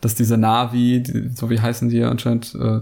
[0.00, 2.80] dass diese Navi, die, so wie heißen die ja anscheinend, äh,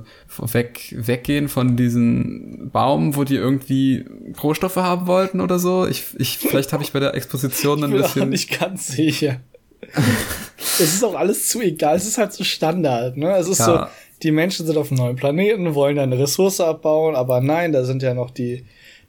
[0.53, 4.05] weg, weggehen von diesem Baum, wo die irgendwie
[4.43, 5.87] Rohstoffe haben wollten oder so.
[5.87, 8.23] Ich, ich, vielleicht habe ich bei der Exposition ein ich bisschen.
[8.25, 9.41] Auch nicht ganz sicher.
[10.59, 11.97] es ist auch alles zu egal.
[11.97, 13.35] Es ist halt so Standard, ne?
[13.37, 13.65] Es ist ja.
[13.65, 13.87] so,
[14.23, 18.03] die Menschen sind auf einem neuen Planeten, wollen eine Ressource abbauen, aber nein, da sind
[18.03, 18.65] ja noch die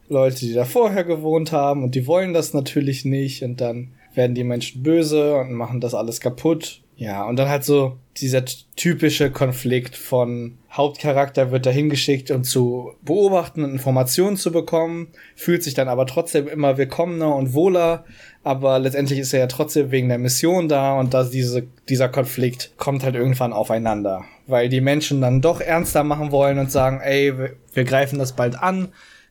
[0.07, 4.35] Leute, die da vorher gewohnt haben und die wollen das natürlich nicht und dann werden
[4.35, 8.43] die Menschen böse und machen das alles kaputt ja, und dann halt so dieser
[8.75, 15.61] typische Konflikt von Hauptcharakter wird dahin geschickt, um zu beobachten und Informationen zu bekommen, fühlt
[15.61, 18.03] sich dann aber trotzdem immer willkommener und wohler,
[18.43, 22.71] aber letztendlich ist er ja trotzdem wegen der Mission da und da diese, dieser Konflikt
[22.77, 27.31] kommt halt irgendwann aufeinander, weil die Menschen dann doch ernster machen wollen und sagen, ey,
[27.73, 28.87] wir greifen das bald an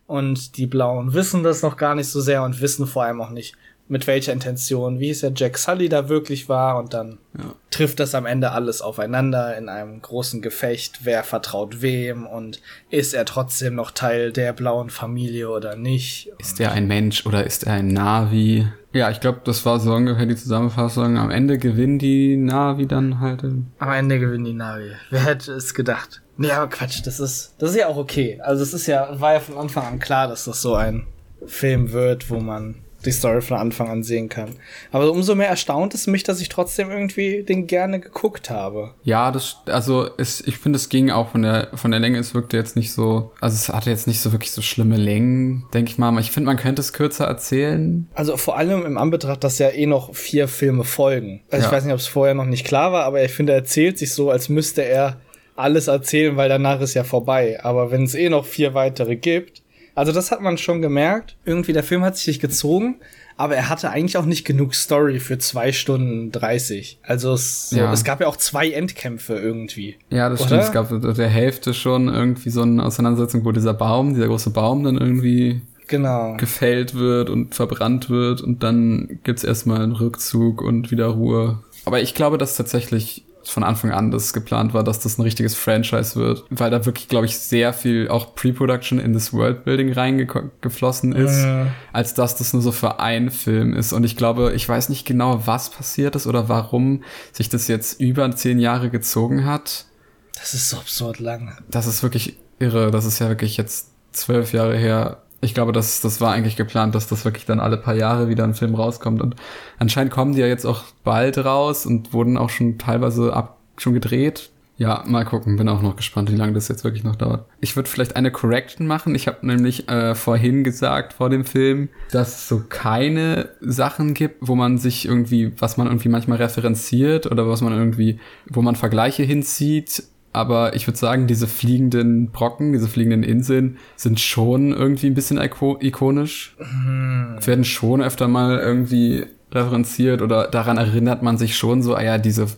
[0.07, 3.31] und die Blauen wissen das noch gar nicht so sehr und wissen vor allem auch
[3.31, 3.57] nicht,
[3.89, 7.55] mit welcher Intention, wie es ja Jack Sully da wirklich war und dann ja.
[7.71, 13.15] trifft das am Ende alles aufeinander in einem großen Gefecht, wer vertraut wem und ist
[13.15, 16.33] er trotzdem noch Teil der blauen Familie oder nicht.
[16.39, 18.67] Ist er ein Mensch oder ist er ein Navi?
[18.93, 21.19] Ja, ich glaube, das war so ungefähr die Zusammenfassung.
[21.19, 23.45] Am Ende gewinnen die Navi dann halt.
[23.79, 24.91] Am Ende gewinnen die Navi.
[25.11, 26.23] Wer hätte es gedacht?
[26.39, 28.41] Nee, aber Quatsch, das ist, das ist ja auch okay.
[28.43, 31.07] Also es ist ja, war ja von Anfang an klar, dass das so ein
[31.47, 34.51] Film wird, wo man die Story von Anfang an sehen kann.
[34.93, 38.95] Aber umso mehr erstaunt es mich, dass ich trotzdem irgendwie den gerne geguckt habe.
[39.05, 42.35] Ja, das, also es, ich finde, es ging auch von der, von der Länge, es
[42.35, 45.91] wirkte jetzt nicht so, also es hatte jetzt nicht so wirklich so schlimme Längen, denke
[45.91, 46.17] ich mal.
[46.21, 48.09] Ich finde, man könnte es kürzer erzählen.
[48.15, 51.43] Also vor allem im Anbetracht, dass ja eh noch vier Filme folgen.
[51.51, 51.71] Also ja.
[51.71, 53.99] ich weiß nicht, ob es vorher noch nicht klar war, aber ich finde, er erzählt
[53.99, 55.21] sich so, als müsste er
[55.57, 57.59] alles erzählen, weil danach ist ja vorbei.
[57.63, 59.63] Aber wenn es eh noch vier weitere gibt,
[59.97, 61.37] also das hat man schon gemerkt.
[61.45, 63.01] Irgendwie der Film hat sich nicht gezogen,
[63.37, 67.01] aber er hatte eigentlich auch nicht genug Story für zwei Stunden dreißig.
[67.03, 67.93] Also es, ja.
[67.93, 69.97] es gab ja auch zwei Endkämpfe irgendwie.
[70.11, 70.63] Ja, das oder?
[70.63, 70.63] stimmt.
[70.63, 74.85] Es gab der Hälfte schon irgendwie so eine Auseinandersetzung, wo dieser Baum, dieser große Baum
[74.85, 76.37] dann irgendwie genau.
[76.37, 81.63] gefällt wird und verbrannt wird und dann gibt's erstmal einen Rückzug und wieder Ruhe.
[81.85, 85.55] Aber ich glaube, dass tatsächlich von Anfang an das geplant war, dass das ein richtiges
[85.55, 91.13] Franchise wird, weil da wirklich, glaube ich, sehr viel auch Pre-Production in das Worldbuilding reingeflossen
[91.13, 91.69] ist, mhm.
[91.93, 93.93] als dass das nur so für einen Film ist.
[93.93, 98.01] Und ich glaube, ich weiß nicht genau, was passiert ist oder warum sich das jetzt
[98.01, 99.87] über zehn Jahre gezogen hat.
[100.35, 101.57] Das ist so absurd lang.
[101.71, 102.91] Das ist wirklich irre.
[102.91, 106.95] Das ist ja wirklich jetzt zwölf Jahre her, ich glaube, das, das war eigentlich geplant,
[106.95, 109.21] dass das wirklich dann alle paar Jahre wieder ein Film rauskommt.
[109.21, 109.37] Und
[109.79, 113.95] anscheinend kommen die ja jetzt auch bald raus und wurden auch schon teilweise ab, schon
[113.95, 114.51] gedreht.
[114.79, 115.57] Ja, mal gucken.
[115.57, 117.47] Bin auch noch gespannt, wie lange das jetzt wirklich noch dauert.
[117.61, 119.15] Ich würde vielleicht eine Correction machen.
[119.15, 124.37] Ich habe nämlich äh, vorhin gesagt vor dem Film, dass es so keine Sachen gibt,
[124.47, 128.21] wo man sich irgendwie, was man irgendwie manchmal referenziert oder was man irgendwie,
[128.51, 130.03] wo man Vergleiche hinzieht
[130.37, 135.41] aber ich würde sagen, diese fliegenden Brocken, diese fliegenden Inseln sind schon irgendwie ein bisschen
[135.41, 136.57] ikonisch.
[136.59, 137.39] Hm.
[137.41, 142.19] Werden schon öfter mal irgendwie referenziert oder daran erinnert man sich schon so, ah ja,
[142.19, 142.49] diese,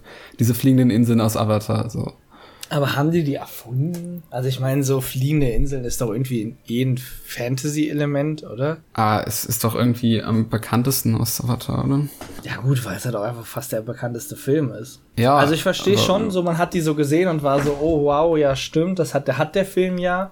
[0.41, 2.15] diese fliegenden Inseln aus Avatar, so.
[2.71, 4.23] Aber haben die die erfunden?
[4.31, 8.79] Also ich meine, so fliegende Inseln ist doch irgendwie eh ein Fantasy-Element, oder?
[8.93, 12.09] Ah, es ist doch irgendwie am bekanntesten aus Avatar, oder?
[12.43, 15.01] Ja gut, weil es halt auch einfach fast der bekannteste Film ist.
[15.17, 15.37] Ja.
[15.37, 18.37] Also ich verstehe schon, so man hat die so gesehen und war so, oh wow,
[18.37, 20.31] ja stimmt, das hat der hat der Film ja.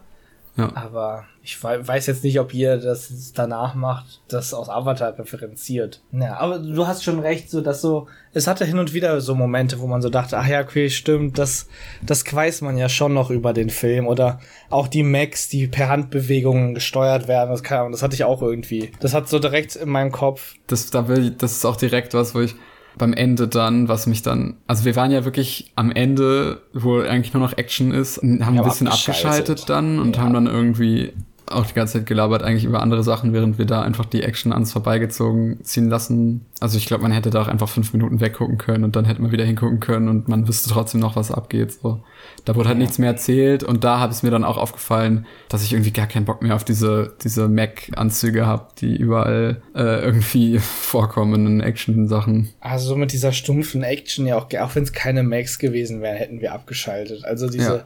[0.57, 0.71] Ja.
[0.75, 6.03] Aber ich weiß jetzt nicht, ob ihr das danach macht, das aus Avatar referenziert.
[6.11, 9.37] Ja, aber du hast schon recht, so dass so, es hatte hin und wieder so
[9.37, 11.69] Momente, wo man so dachte, ach ja, okay, stimmt, das,
[12.03, 14.09] das weiß man ja schon noch über den Film.
[14.09, 18.43] Oder auch die Macs, die per Handbewegungen gesteuert werden, das, kann, das hatte ich auch
[18.43, 18.91] irgendwie.
[18.99, 20.57] Das hat so direkt in meinem Kopf.
[20.67, 22.57] Das, da will, das ist auch direkt was, wo ich
[22.99, 27.35] beim Ende dann, was mich dann, also wir waren ja wirklich am Ende, wo eigentlich
[27.35, 30.23] nur noch Action ist, haben ja, ein bisschen abgeschaltet dann und ja.
[30.23, 31.13] haben dann irgendwie
[31.47, 34.53] auch die ganze Zeit gelabert eigentlich über andere Sachen, während wir da einfach die Action
[34.53, 36.45] ans vorbeigezogen ziehen lassen.
[36.61, 39.23] Also ich glaube, man hätte da auch einfach fünf Minuten weggucken können und dann hätte
[39.23, 41.73] man wieder hingucken können und man wüsste trotzdem noch, was abgeht.
[41.73, 42.01] So.
[42.45, 42.83] Da wurde halt ja.
[42.83, 46.07] nichts mehr erzählt und da habe es mir dann auch aufgefallen, dass ich irgendwie gar
[46.07, 52.51] keinen Bock mehr auf diese, diese Mac-Anzüge habe, die überall äh, irgendwie vorkommen in Action-Sachen.
[52.61, 56.17] Also so mit dieser stumpfen Action, ja auch, auch wenn es keine Macs gewesen wären,
[56.17, 57.25] hätten wir abgeschaltet.
[57.25, 57.85] Also diese ja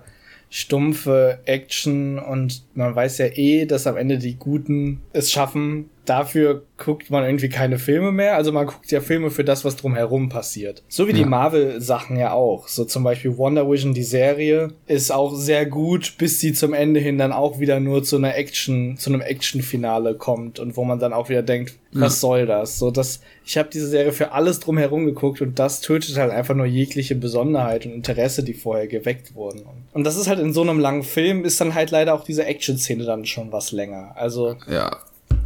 [0.50, 6.64] stumpfe Action und man weiß ja eh, dass am Ende die Guten es schaffen, dafür
[6.76, 8.36] guckt man irgendwie keine Filme mehr.
[8.36, 10.82] Also man guckt ja Filme für das, was drumherum passiert.
[10.88, 11.18] So wie ja.
[11.18, 12.68] die Marvel-Sachen ja auch.
[12.68, 17.00] So zum Beispiel Wonder Vision, die Serie, ist auch sehr gut, bis sie zum Ende
[17.00, 20.98] hin dann auch wieder nur zu einer Action, zu einem Action-Finale kommt und wo man
[20.98, 22.20] dann auch wieder denkt, was ja.
[22.20, 22.78] soll das?
[22.78, 26.54] So, das, ich habe diese Serie für alles drumherum geguckt und das tötet halt einfach
[26.54, 29.62] nur jegliche Besonderheit und Interesse, die vorher geweckt wurden.
[29.92, 32.44] Und das ist halt in so einem langen Film, ist dann halt leider auch diese
[32.46, 34.12] Action-Szene dann schon was länger.
[34.16, 34.56] Also.
[34.70, 34.98] Ja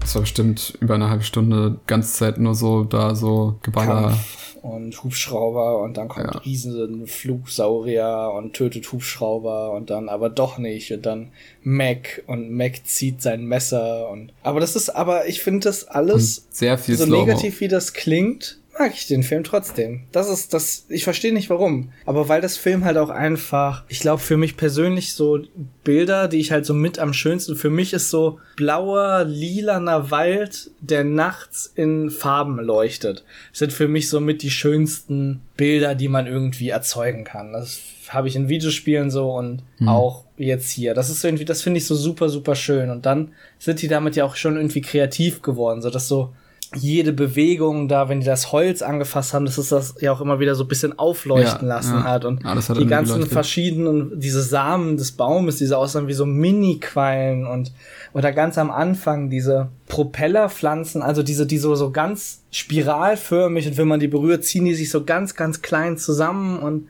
[0.05, 4.09] das war bestimmt über eine halbe Stunde, ganze Zeit nur so da so Geballer.
[4.09, 6.41] Kampf und Hubschrauber und dann kommt ja.
[6.41, 12.87] riesen Flugsaurier und tötet Hubschrauber und dann aber doch nicht und dann Mac und Mac
[12.87, 16.97] zieht sein Messer und aber das ist aber ich finde das alles und sehr viel
[16.97, 20.05] so negativ wie das klingt mag ich den Film trotzdem.
[20.13, 21.93] Das ist das, ich verstehe nicht warum.
[22.07, 25.41] Aber weil das Film halt auch einfach, ich glaube für mich persönlich so
[25.83, 30.71] Bilder, die ich halt so mit am schönsten, für mich ist so blauer, lilaner Wald,
[30.81, 33.25] der nachts in Farben leuchtet.
[33.51, 37.53] Das sind für mich so mit die schönsten Bilder, die man irgendwie erzeugen kann.
[37.53, 39.89] Das habe ich in Videospielen so und mhm.
[39.89, 40.95] auch jetzt hier.
[40.95, 42.91] Das ist irgendwie, das finde ich so super, super schön.
[42.91, 46.33] Und dann sind die damit ja auch schon irgendwie kreativ geworden, so dass so
[46.77, 50.41] jede Bewegung da, wenn die das Holz angefasst haben, dass es das ja auch immer
[50.41, 52.05] wieder so ein bisschen aufleuchten ja, lassen ja.
[52.05, 53.33] hat und ja, hat die ganzen geleuchtet.
[53.33, 57.73] verschiedenen, diese Samen des Baumes, diese aussahen wie so Mini-Quallen und
[58.13, 63.89] oder ganz am Anfang diese Propellerpflanzen, also diese, die so, so ganz spiralförmig und wenn
[63.89, 66.89] man die berührt, ziehen die sich so ganz, ganz klein zusammen und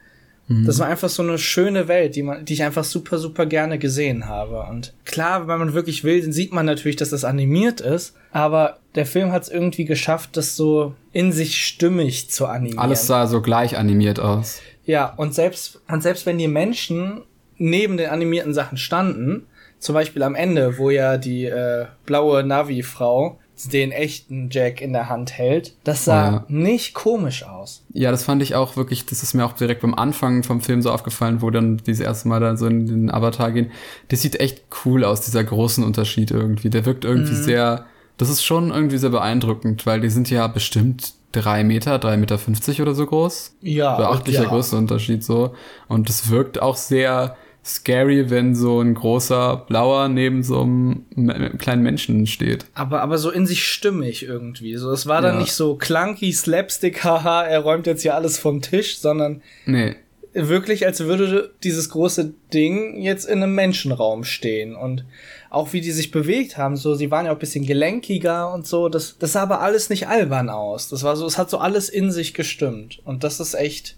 [0.48, 0.66] Mhm.
[0.66, 3.78] Das war einfach so eine schöne Welt, die man, die ich einfach super, super gerne
[3.78, 4.66] gesehen habe.
[4.70, 8.14] Und klar, wenn man wirklich will, dann sieht man natürlich, dass das animiert ist.
[8.32, 12.78] Aber der Film hat es irgendwie geschafft, das so in sich stimmig zu animieren.
[12.78, 14.60] Alles sah so gleich animiert aus.
[14.84, 17.22] Ja, und selbst, und selbst wenn die Menschen
[17.56, 19.46] neben den animierten Sachen standen,
[19.78, 23.38] zum Beispiel am Ende, wo ja die äh, blaue Navi-Frau
[23.72, 25.74] den echten Jack in der Hand hält.
[25.84, 26.44] Das sah oh ja.
[26.48, 27.82] nicht komisch aus.
[27.92, 30.82] Ja, das fand ich auch wirklich, das ist mir auch direkt beim Anfang vom Film
[30.82, 33.70] so aufgefallen, wo dann dieses erste Mal dann so in den Avatar gehen.
[34.08, 36.68] Das sieht echt cool aus, dieser großen Unterschied irgendwie.
[36.70, 37.42] Der wirkt irgendwie mhm.
[37.44, 37.86] sehr,
[38.16, 42.38] das ist schon irgendwie sehr beeindruckend, weil die sind ja bestimmt drei Meter, drei Meter
[42.38, 43.56] fünfzig oder so groß.
[43.60, 43.96] Ja.
[43.96, 44.48] Beachtlicher ja.
[44.48, 45.54] Größenunterschied so.
[45.88, 51.82] Und das wirkt auch sehr, scary, wenn so ein großer Blauer neben so einem kleinen
[51.82, 52.66] Menschen steht.
[52.74, 54.76] Aber, aber so in sich stimmig irgendwie.
[54.76, 55.40] So, es war dann ja.
[55.40, 59.96] nicht so clunky, slapstick, haha, er räumt jetzt hier alles vom Tisch, sondern nee.
[60.34, 65.04] wirklich, als würde dieses große Ding jetzt in einem Menschenraum stehen und
[65.48, 68.66] auch wie die sich bewegt haben, so, sie waren ja auch ein bisschen gelenkiger und
[68.66, 70.88] so, das, das sah aber alles nicht albern aus.
[70.88, 73.00] Das war so, es hat so alles in sich gestimmt.
[73.04, 73.96] Und das ist echt,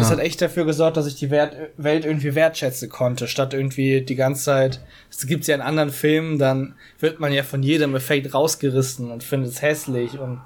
[0.00, 0.16] das ja.
[0.16, 4.16] hat echt dafür gesorgt, dass ich die Wert Welt irgendwie wertschätzen konnte, statt irgendwie die
[4.16, 4.80] ganze Zeit,
[5.10, 9.22] das gibt's ja in anderen Filmen, dann wird man ja von jedem Effekt rausgerissen und
[9.22, 10.40] findet es hässlich und,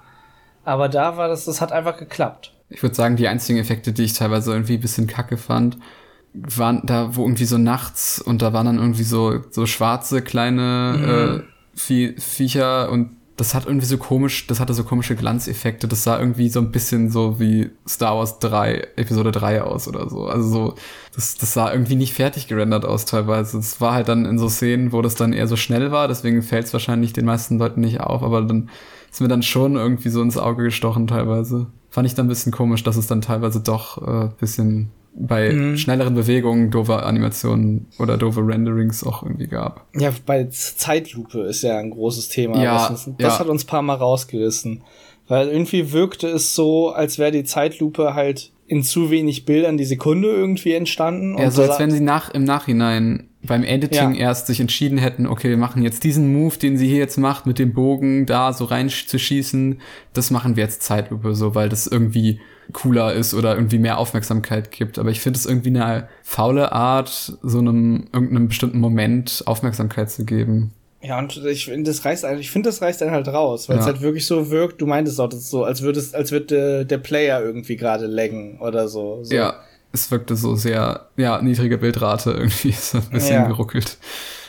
[0.65, 2.53] aber da war das, das hat einfach geklappt.
[2.69, 5.79] Ich würde sagen, die einzigen Effekte, die ich teilweise irgendwie ein bisschen kacke fand,
[6.33, 10.97] waren da, wo irgendwie so nachts und da waren dann irgendwie so, so schwarze kleine
[10.99, 11.41] mhm.
[11.41, 11.43] äh,
[11.77, 15.89] Vie Viecher und das hat irgendwie so komisch, das hatte so komische Glanzeffekte.
[15.89, 20.09] Das sah irgendwie so ein bisschen so wie Star Wars 3, Episode 3 aus oder
[20.09, 20.27] so.
[20.27, 20.75] Also so,
[21.15, 23.59] das, das sah irgendwie nicht fertig gerendert aus teilweise.
[23.59, 26.43] Es war halt dann in so Szenen, wo das dann eher so schnell war, deswegen
[26.43, 28.71] fällt es wahrscheinlich den meisten Leuten nicht auf, aber dann
[29.11, 31.67] ist mir dann schon irgendwie so ins Auge gestochen teilweise.
[31.91, 35.77] Fand ich dann ein bisschen komisch, dass es dann teilweise doch äh, bisschen bei mhm.
[35.77, 39.87] schnelleren Bewegungen doofe Animationen oder doofe Renderings auch irgendwie gab.
[39.97, 42.63] Ja, bei Zeitlupe ist ja ein großes Thema.
[42.63, 43.39] Ja, das, das ja.
[43.39, 44.83] hat uns paar Mal rausgerissen.
[45.27, 49.85] Weil irgendwie wirkte es so, als wäre die Zeitlupe halt in zu wenig Bildern die
[49.85, 51.39] Sekunde irgendwie entstanden.
[51.39, 54.29] Ja, so als wenn sie nach, im Nachhinein beim Editing ja.
[54.29, 57.47] erst sich entschieden hätten, okay, wir machen jetzt diesen Move, den sie hier jetzt macht,
[57.47, 59.81] mit dem Bogen da so reinzuschießen,
[60.13, 62.41] das machen wir jetzt Zeitlupe so, weil das irgendwie
[62.73, 64.99] cooler ist oder irgendwie mehr Aufmerksamkeit gibt.
[64.99, 70.25] Aber ich finde es irgendwie eine faule Art, so einem irgendeinem bestimmten Moment Aufmerksamkeit zu
[70.25, 70.73] geben.
[71.03, 73.83] Ja, und ich finde, das reißt ich finde, das reißt dann halt raus, weil ja.
[73.83, 76.33] es halt wirklich so wirkt, du meintest auch, das ist so, als würde es, als
[76.33, 79.35] würde der Player irgendwie gerade laggen oder so, so.
[79.35, 79.61] Ja,
[79.95, 83.47] es wirkte so sehr, ja, niedrige Bildrate irgendwie, so ein bisschen ja.
[83.47, 83.97] geruckelt.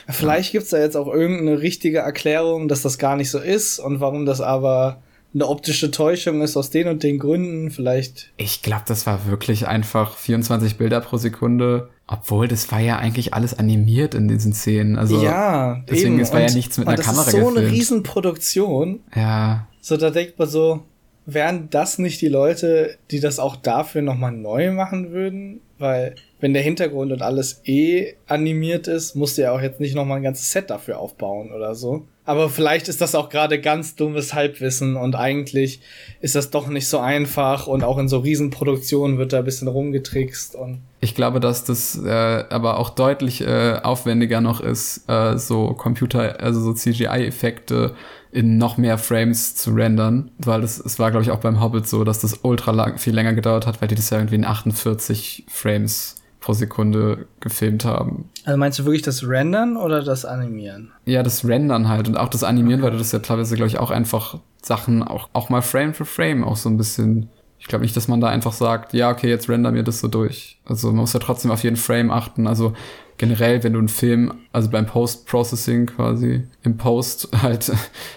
[0.08, 4.00] Vielleicht gibt's da jetzt auch irgendeine richtige Erklärung, dass das gar nicht so ist und
[4.00, 5.02] warum das aber
[5.34, 8.32] eine optische Täuschung ist aus den und den Gründen, vielleicht.
[8.36, 11.90] Ich glaube, das war wirklich einfach 24 Bilder pro Sekunde.
[12.06, 14.96] Obwohl, das war ja eigentlich alles animiert in diesen Szenen.
[14.96, 16.22] Also, ja, deswegen, eben.
[16.22, 17.58] es war und, ja nichts mit einer Kamera Das ist so gefilmt.
[17.58, 19.00] eine Riesenproduktion.
[19.14, 19.66] Ja.
[19.80, 20.84] So, da denkt man so,
[21.26, 25.60] wären das nicht die Leute, die das auch dafür nochmal neu machen würden?
[25.78, 29.94] Weil, wenn der Hintergrund und alles eh animiert ist, musst du ja auch jetzt nicht
[29.94, 32.06] nochmal ein ganzes Set dafür aufbauen oder so.
[32.24, 35.80] Aber vielleicht ist das auch gerade ganz dummes Halbwissen und eigentlich
[36.20, 39.68] ist das doch nicht so einfach und auch in so Riesenproduktionen wird da ein bisschen
[39.68, 40.80] rumgetrickst und.
[41.00, 46.40] Ich glaube, dass das äh, aber auch deutlich äh, aufwendiger noch ist, äh, so Computer,
[46.40, 47.94] also so CGI-Effekte
[48.36, 51.88] in noch mehr Frames zu rendern, weil das, es war, glaube ich, auch beim Hobbit
[51.88, 54.44] so, dass das ultra lang, viel länger gedauert hat, weil die das ja irgendwie in
[54.44, 58.28] 48 Frames pro Sekunde gefilmt haben.
[58.44, 60.92] Also meinst du wirklich das Rendern oder das Animieren?
[61.06, 63.78] Ja, das Rendern halt und auch das Animieren, weil du das ja teilweise, glaube ich,
[63.78, 67.30] auch einfach Sachen auch, auch mal Frame für Frame auch so ein bisschen.
[67.58, 70.08] Ich glaube nicht, dass man da einfach sagt, ja, okay, jetzt render mir das so
[70.08, 70.60] durch.
[70.66, 72.46] Also man muss ja trotzdem auf jeden Frame achten.
[72.46, 72.74] Also
[73.18, 77.72] generell, wenn du einen Film, also beim Post-Processing quasi, im Post halt,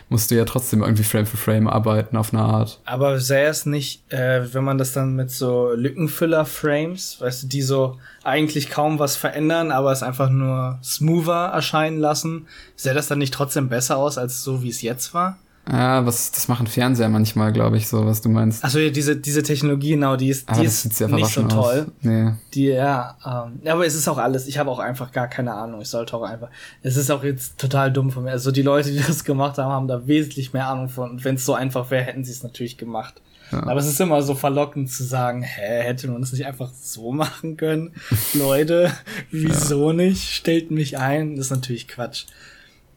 [0.09, 2.79] musst du ja trotzdem irgendwie Frame für Frame arbeiten auf eine Art.
[2.85, 7.61] Aber sähe es nicht, äh, wenn man das dann mit so Lückenfüller-Frames, weißt du, die
[7.61, 13.19] so eigentlich kaum was verändern, aber es einfach nur smoother erscheinen lassen, sähe das dann
[13.19, 15.39] nicht trotzdem besser aus, als so wie es jetzt war?
[15.71, 18.63] Ja, was, das machen Fernseher manchmal, glaube ich, so, was du meinst.
[18.63, 21.87] Achso, ja, diese, diese Technologie, genau, die ist, die ist nicht so toll.
[22.01, 22.33] Nee.
[22.53, 25.81] Die, ja, ähm, aber es ist auch alles, ich habe auch einfach gar keine Ahnung,
[25.81, 26.49] ich sollte auch einfach,
[26.81, 28.31] es ist auch jetzt total dumm von mir.
[28.31, 31.11] Also die Leute, die das gemacht haben, haben da wesentlich mehr Ahnung von.
[31.11, 33.21] Und wenn es so einfach wäre, hätten sie es natürlich gemacht.
[33.51, 33.63] Ja.
[33.63, 37.11] Aber es ist immer so verlockend zu sagen, hä, hätte man das nicht einfach so
[37.11, 37.93] machen können?
[38.33, 38.91] Leute,
[39.31, 39.95] wieso ja.
[39.95, 40.33] nicht?
[40.33, 41.35] Stellt mich ein.
[41.35, 42.25] Das ist natürlich Quatsch.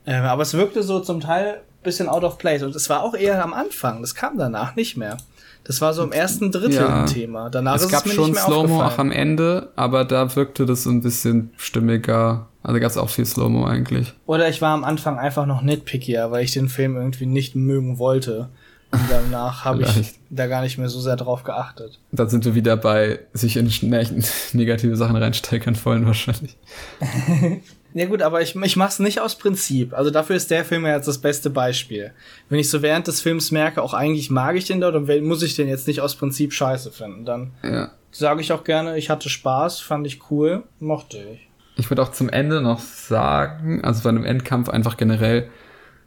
[0.06, 2.62] Ähm, aber es wirkte so zum Teil bisschen out of place.
[2.62, 4.01] Und es war auch eher am Anfang.
[4.01, 5.16] Das kam danach nicht mehr.
[5.64, 7.03] Das war so im ersten Drittel ja.
[7.03, 7.49] ein Thema.
[7.49, 11.53] Danach es gab es schon Slow-Mo auch am Ende, aber da wirkte das ein bisschen
[11.57, 12.49] stimmiger.
[12.64, 14.12] Also gab es auch viel Slow-Mo eigentlich.
[14.26, 17.99] Oder ich war am Anfang einfach noch nitpickier, weil ich den Film irgendwie nicht mögen
[17.99, 18.49] wollte.
[18.91, 21.99] Und danach habe ich da gar nicht mehr so sehr drauf geachtet.
[22.11, 23.66] Dann sind wir wieder bei sich in
[24.53, 26.57] negative Sachen reinsteigern wollen wahrscheinlich.
[27.95, 29.93] Ja gut, aber ich, ich mach's nicht aus Prinzip.
[29.93, 32.12] Also dafür ist der Film ja jetzt das beste Beispiel.
[32.49, 35.43] Wenn ich so während des Films merke, auch eigentlich mag ich den dort und muss
[35.43, 37.90] ich den jetzt nicht aus Prinzip scheiße finden, dann ja.
[38.11, 41.49] sage ich auch gerne, ich hatte Spaß, fand ich cool, mochte ich.
[41.76, 45.49] Ich würde auch zum Ende noch sagen, also bei einem Endkampf einfach generell,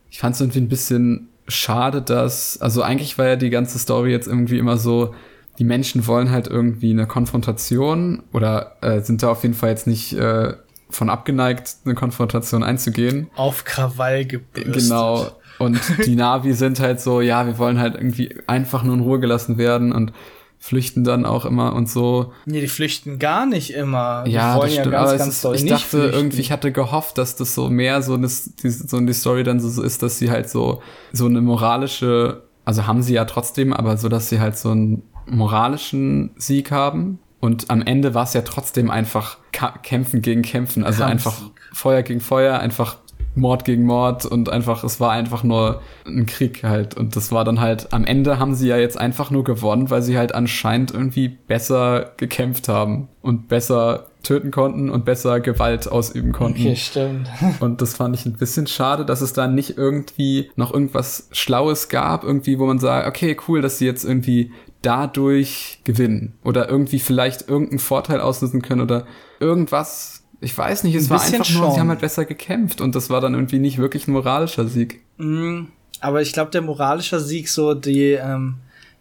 [0.10, 4.12] ich fand es irgendwie ein bisschen schade, dass, also eigentlich war ja die ganze Story
[4.12, 5.14] jetzt irgendwie immer so,
[5.60, 9.88] die Menschen wollen halt irgendwie eine Konfrontation oder äh, sind da auf jeden Fall jetzt
[9.88, 10.54] nicht äh,
[10.90, 13.30] von abgeneigt, eine Konfrontation einzugehen.
[13.36, 14.74] Auf Krawall gebürstet.
[14.74, 15.32] Genau.
[15.58, 19.20] Und die Navi sind halt so, ja, wir wollen halt irgendwie einfach nur in Ruhe
[19.20, 20.12] gelassen werden und
[20.60, 22.34] flüchten dann auch immer und so.
[22.46, 24.24] Nee, die flüchten gar nicht immer.
[24.24, 26.14] Die ja, wollen das ja stimmt, ganz, aber ganz es ist, doll ich dachte flüchten.
[26.14, 29.60] irgendwie, ich hatte gehofft, dass das so mehr so eine, die, so die Story dann
[29.60, 30.82] so, ist, dass sie halt so,
[31.14, 35.04] so eine moralische, also haben sie ja trotzdem, aber so, dass sie halt so einen
[35.28, 37.20] moralischen Sieg haben.
[37.40, 39.38] Und am Ende war es ja trotzdem einfach
[39.84, 41.32] Kämpfen gegen Kämpfen, also Kampfsieg.
[41.32, 42.98] einfach Feuer gegen Feuer, einfach
[43.36, 46.96] Mord gegen Mord und einfach, es war einfach nur ein Krieg halt.
[46.96, 50.02] Und das war dann halt, am Ende haben sie ja jetzt einfach nur gewonnen, weil
[50.02, 56.32] sie halt anscheinend irgendwie besser gekämpft haben und besser töten konnten und besser Gewalt ausüben
[56.32, 56.62] konnten.
[56.62, 57.30] Okay, stimmt.
[57.60, 61.90] Und das fand ich ein bisschen schade, dass es da nicht irgendwie noch irgendwas Schlaues
[61.90, 64.52] gab, irgendwie, wo man sagt, okay, cool, dass sie jetzt irgendwie
[64.86, 69.06] dadurch gewinnen oder irgendwie vielleicht irgendeinen Vorteil auslösen können oder
[69.40, 70.24] irgendwas.
[70.42, 71.80] Ich weiß nicht, es Ein war einfach nur, sie schon.
[71.80, 75.02] haben halt besser gekämpft und das war dann irgendwie nicht wirklich ein moralischer Sieg.
[75.18, 75.66] Mm,
[76.02, 78.56] Aber ich glaube, der moralische Sieg, so die, ähm,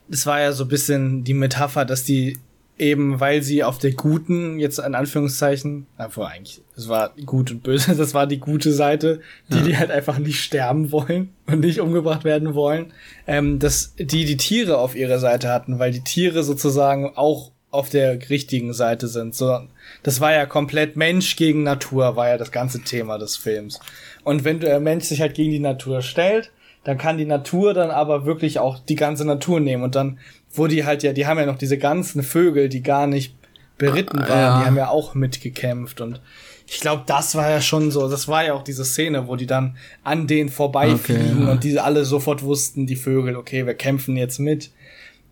[0.09, 2.39] das war ja so ein bisschen die Metapher, dass die
[2.79, 7.63] eben, weil sie auf der guten, jetzt in Anführungszeichen, obwohl eigentlich, es war gut und
[7.63, 9.63] böse, das war die gute Seite, die, Ja.
[9.65, 12.93] die halt einfach nicht sterben wollen und nicht umgebracht werden wollen,
[13.27, 17.91] ähm, dass die die Tiere auf ihrer Seite hatten, weil die Tiere sozusagen auch auf
[17.91, 19.35] der richtigen Seite sind.
[19.35, 19.59] So,
[20.05, 23.81] das war ja komplett Mensch gegen Natur, war ja das ganze Thema des Films.
[24.23, 26.53] Und wenn der Mensch sich halt gegen die Natur stellt,
[26.85, 29.83] dann kann die Natur dann aber wirklich auch die ganze Natur nehmen.
[29.83, 30.19] Und dann,
[30.53, 33.35] wo die halt ja, die haben ja noch diese ganzen Vögel, die gar nicht
[33.77, 34.61] beritten waren, Ja.
[34.61, 36.01] die haben ja auch mitgekämpft.
[36.01, 36.21] Und
[36.67, 39.47] ich glaube, das war ja schon so, das war ja auch diese Szene, wo die
[39.47, 41.53] dann an denen vorbeifliegen Okay, ja.
[41.53, 44.71] und diese alle sofort wussten, die Vögel, okay, wir kämpfen jetzt mit.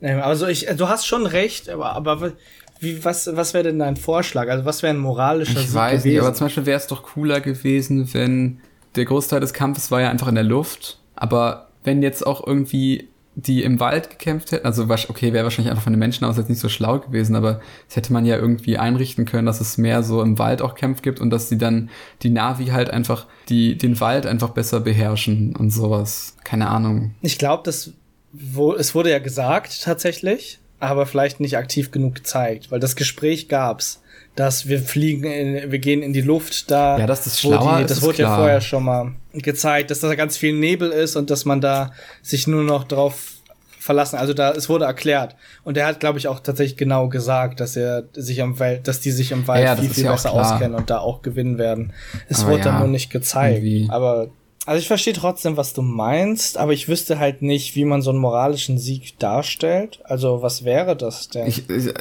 [0.02, 2.32] Ähm, Also ich, du hast schon recht, aber, aber
[2.80, 4.48] wie, was, was wäre denn dein Vorschlag?
[4.48, 6.08] Also was wäre ein moralischer Ich Sieg weiß gewesen?
[6.16, 8.60] nicht, aber zum Beispiel wäre es doch cooler gewesen, wenn
[8.96, 13.08] der Großteil des Kampfes war ja einfach in der Luft, aber wenn jetzt auch irgendwie
[13.34, 16.50] die im Wald gekämpft hätten, also okay, wäre wahrscheinlich einfach von den Menschen aus jetzt
[16.50, 20.02] nicht so schlau gewesen, aber das hätte man ja irgendwie einrichten können, dass es mehr
[20.02, 21.88] so im Wald auch Kämpfe gibt und dass die dann
[22.22, 26.36] die Navi halt einfach die den Wald einfach besser beherrschen und sowas.
[26.44, 27.14] Keine Ahnung.
[27.22, 27.92] Ich glaube, das
[28.32, 33.48] wo, es wurde ja gesagt tatsächlich, aber vielleicht nicht aktiv genug gezeigt, weil das Gespräch
[33.48, 34.01] gab's,
[34.34, 36.98] dass wir fliegen, in, wir gehen in die Luft da.
[36.98, 38.38] Ja, das wo schlauer die, ist, Das ist wurde ja klar.
[38.38, 42.46] vorher schon mal gezeigt, dass da ganz viel Nebel ist und dass man da sich
[42.46, 43.32] nur noch drauf
[43.78, 44.16] verlassen.
[44.16, 45.34] Also da, es wurde erklärt.
[45.64, 49.00] Und er hat, glaube ich, auch tatsächlich genau gesagt, dass er sich am Wald, dass
[49.00, 51.58] die sich im Wald Ja, viel, ist viel ja besser auskennen und da auch gewinnen
[51.58, 51.92] werden.
[52.28, 53.56] Es Aber wurde dann ja, nur nicht gezeigt.
[53.56, 53.88] irgendwie.
[53.90, 54.28] Aber
[54.64, 58.10] also ich verstehe trotzdem, was du meinst, aber ich wüsste halt nicht, wie man so
[58.10, 60.00] einen moralischen Sieg darstellt.
[60.04, 61.48] Also was wäre das denn?
[61.48, 61.92] Ich, ich,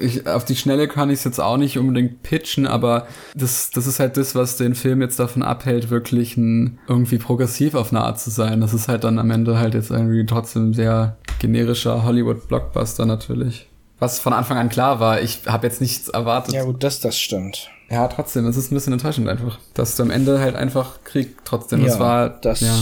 [0.00, 3.86] ich, auf die Schnelle kann ich es jetzt auch nicht unbedingt pitchen, aber das, das
[3.86, 8.00] ist halt das, was den Film jetzt davon abhält, wirklich ein, irgendwie progressiv auf eine
[8.00, 8.62] Art zu sein.
[8.62, 13.66] Das ist halt dann am Ende halt jetzt irgendwie trotzdem sehr generischer Hollywood-Blockbuster natürlich.
[13.98, 16.54] Was von Anfang an klar war, ich habe jetzt nichts erwartet.
[16.54, 17.70] ja gut, das, das stimmt.
[17.90, 19.58] Ja, trotzdem, es ist ein bisschen enttäuschend einfach.
[19.74, 21.80] Dass du am Ende halt einfach Krieg trotzdem.
[21.80, 22.78] ja, es war, das, ja.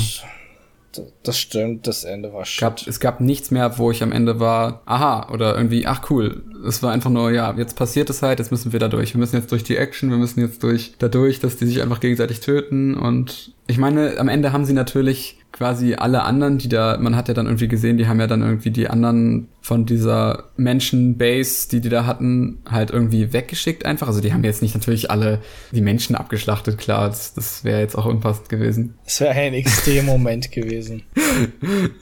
[1.23, 2.61] das stimmt, das Ende war shit.
[2.61, 6.43] gab, es gab nichts mehr, wo ich am Ende war, aha, oder irgendwie, ach cool.
[6.67, 9.15] Es war einfach nur, ja, jetzt passiert es halt, jetzt müssen wir da durch.
[9.15, 12.01] Wir müssen jetzt durch die Action, wir müssen jetzt durch, dadurch, dass die sich einfach
[12.01, 12.95] gegenseitig töten.
[12.95, 17.29] Und ich meine, am Ende haben sie natürlich quasi alle anderen, die da, man hat
[17.29, 21.81] ja dann irgendwie gesehen, die haben ja dann irgendwie die anderen von dieser Menschen-Base, die
[21.81, 24.07] die da hatten, halt irgendwie weggeschickt einfach.
[24.07, 25.41] Also die haben jetzt nicht natürlich alle
[25.73, 28.95] die Menschen abgeschlachtet, klar, das, das wäre jetzt auch unpassend gewesen.
[29.05, 31.03] Das wäre ein Extrem-Moment gewesen.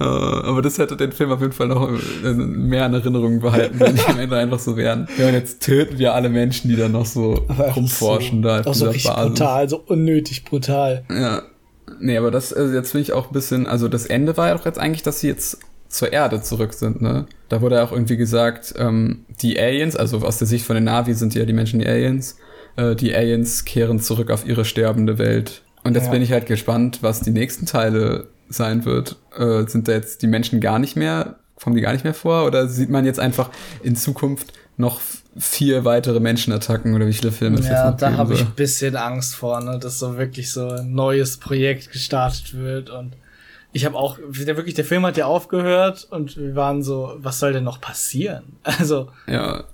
[0.00, 3.78] Äh, aber das hätte den Film auf jeden Fall noch äh, mehr in Erinnerung behalten,
[3.78, 5.08] wenn die am Ende einfach so wären.
[5.18, 8.60] Ja, und jetzt töten wir alle Menschen, die da noch so Aber rumforschen so, da
[8.60, 9.28] auf Auch so richtig Basis.
[9.28, 11.04] brutal, so unnötig brutal.
[11.10, 11.42] Ja.
[12.00, 14.54] Nee, aber das, also jetzt finde ich auch ein bisschen, also das Ende war ja
[14.54, 15.58] doch jetzt eigentlich, dass sie jetzt
[15.88, 17.26] zur Erde zurück sind, ne?
[17.48, 20.84] Da wurde ja auch irgendwie gesagt, ähm, die Aliens, also aus der Sicht von den
[20.84, 22.36] Navi sind ja die Menschen die Aliens,
[22.76, 25.62] äh, die Aliens kehren zurück auf ihre sterbende Welt.
[25.84, 26.10] Und jetzt Ja.
[26.10, 29.16] bin ich halt gespannt, was die nächsten Teile sein wird.
[29.36, 32.46] Äh, sind da jetzt die Menschen gar nicht mehr, kommen die gar nicht mehr vor?
[32.46, 33.50] Oder sieht man jetzt einfach
[33.84, 35.00] in Zukunft noch
[35.38, 38.54] vier weitere Menschenattacken oder wie viele Filme es jetzt Ja, noch da habe ich ein
[38.54, 43.12] bisschen Angst vor, ne, dass so wirklich so ein neues Projekt gestartet wird und
[43.72, 47.38] ich habe auch, der wirklich, der Film hat ja aufgehört und wir waren so, was
[47.38, 48.44] soll denn noch passieren?
[48.62, 49.64] Also, Ja,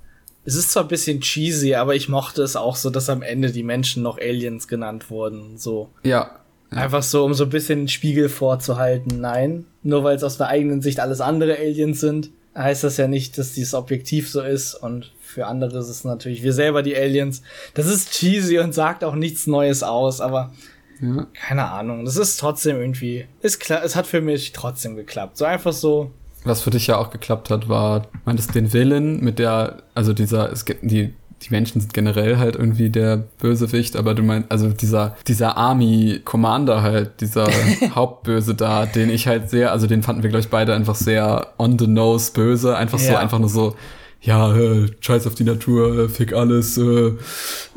[0.45, 3.53] es ist zwar ein bisschen cheesy, aber ich mochte es auch so, dass am Ende
[3.53, 5.91] die Menschen noch Aliens genannt wurden, so.
[6.03, 6.33] ja,
[6.75, 9.21] Einfach so, um so ein bisschen den Spiegel vorzuhalten.
[9.21, 13.09] Nein, nur weil es aus der eigenen Sicht alles andere Aliens sind, heißt das ja
[13.09, 14.75] nicht, dass dies objektiv so ist.
[14.75, 17.43] Und für andere ist es natürlich wir selber die Aliens.
[17.75, 20.53] Das ist cheesy und sagt auch nichts Neues aus, aber
[21.01, 21.27] ja.
[21.33, 22.05] keine Ahnung.
[22.05, 25.37] Das ist trotzdem irgendwie, ist klar, es hat für mich trotzdem geklappt.
[25.39, 26.11] So einfach so,
[26.45, 30.51] was für dich ja auch geklappt hat, war, meintest den Willen mit der, also dieser,
[30.51, 34.69] es gibt die, die Menschen sind generell halt irgendwie der Bösewicht, aber du meinst, also
[34.69, 37.49] dieser, dieser Army Commander halt, dieser
[37.95, 41.49] Hauptböse da, den ich halt sehr, also den fanden wir, glaube ich, beide einfach sehr
[41.59, 43.13] on the nose böse, einfach ja.
[43.13, 43.77] so, einfach nur so,
[44.23, 47.13] ja, äh, scheiß auf die Natur, äh, fick alles, äh,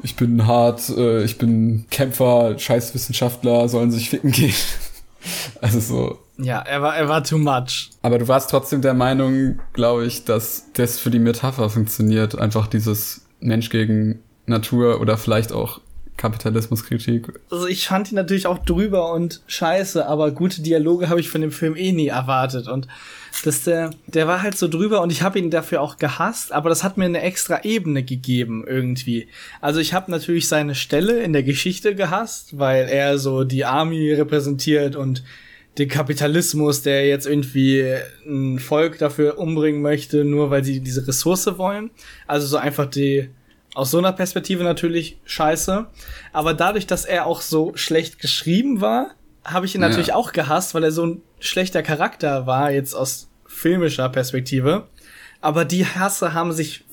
[0.04, 4.54] ich bin hart, äh, ich bin Kämpfer, scheiß Wissenschaftler, sollen sich ficken gehen.
[5.62, 6.20] also so.
[6.38, 7.89] Ja, er war, er war too much.
[8.02, 12.68] Aber du warst trotzdem der Meinung, glaube ich, dass das für die Metapher funktioniert, einfach
[12.68, 15.80] dieses Mensch gegen Natur oder vielleicht auch
[16.18, 17.39] Kapitalismuskritik.
[17.50, 21.41] Also ich fand ihn natürlich auch drüber und scheiße, aber gute Dialoge habe ich von
[21.41, 22.88] dem Film eh nie erwartet und
[23.43, 26.69] dass der, der war halt so drüber und ich habe ihn dafür auch gehasst, aber
[26.69, 29.27] das hat mir eine extra Ebene gegeben irgendwie.
[29.61, 34.13] Also ich habe natürlich seine Stelle in der Geschichte gehasst, weil er so die Army
[34.13, 35.23] repräsentiert und
[35.77, 41.57] den Kapitalismus, der jetzt irgendwie ein Volk dafür umbringen möchte, nur weil sie diese Ressource
[41.57, 41.91] wollen.
[42.27, 43.29] Also so einfach die
[43.73, 45.86] aus so einer Perspektive natürlich scheiße.
[46.31, 49.11] Aber dadurch, dass er auch so schlecht geschrieben war,
[49.43, 49.89] habe ich ihn ja.
[49.89, 54.88] natürlich auch gehasst, weil er so ein schlechter Charakter war, jetzt aus filmischer Perspektive.
[55.41, 56.86] Aber die Hasse haben sich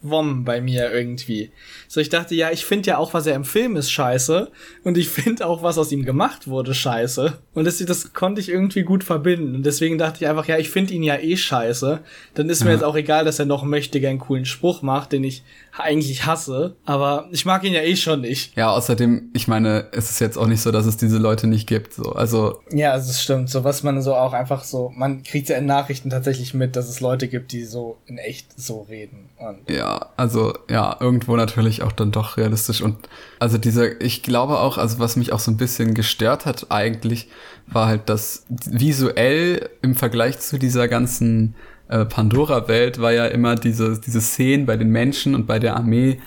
[0.00, 1.50] verschwommen bei mir irgendwie.
[1.86, 4.50] So, ich dachte, ja, ich finde ja auch, was er im Film ist, scheiße.
[4.84, 7.38] Und ich finde auch, was aus ihm gemacht wurde, scheiße.
[7.54, 9.56] Und das, das konnte ich irgendwie gut verbinden.
[9.56, 12.00] Und deswegen dachte ich einfach, ja, ich finde ihn ja eh scheiße.
[12.34, 15.24] Dann ist mir jetzt auch egal, dass er noch möchte einen coolen Spruch macht, den
[15.24, 15.42] ich
[15.76, 16.76] eigentlich hasse.
[16.84, 18.56] Aber ich mag ihn ja eh schon nicht.
[18.56, 21.66] Ja, außerdem, ich meine, es ist jetzt auch nicht so, dass es diese Leute nicht
[21.66, 21.94] gibt.
[21.94, 22.60] So, also.
[22.72, 23.50] Ja, das stimmt.
[23.50, 26.88] So was man so auch einfach so, man kriegt ja in Nachrichten tatsächlich mit, dass
[26.88, 29.28] es Leute gibt, die so in echt so reden.
[29.38, 32.82] Und ja, also ja, irgendwo natürlich auch dann doch realistisch.
[32.82, 32.96] Und
[33.38, 37.28] also dieser, ich glaube auch, also was mich auch so ein bisschen gestört hat eigentlich,
[37.66, 41.54] war halt, dass visuell im Vergleich zu dieser ganzen
[41.88, 46.20] äh, Pandora-Welt war ja immer diese, diese Szenen bei den Menschen und bei der Armee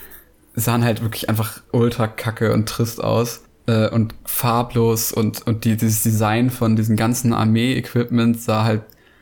[0.56, 5.78] sahen halt wirklich einfach ultra kacke und trist aus äh, und farblos und, und die,
[5.78, 8.82] dieses Design von diesem ganzen Armee-Equipment sah halt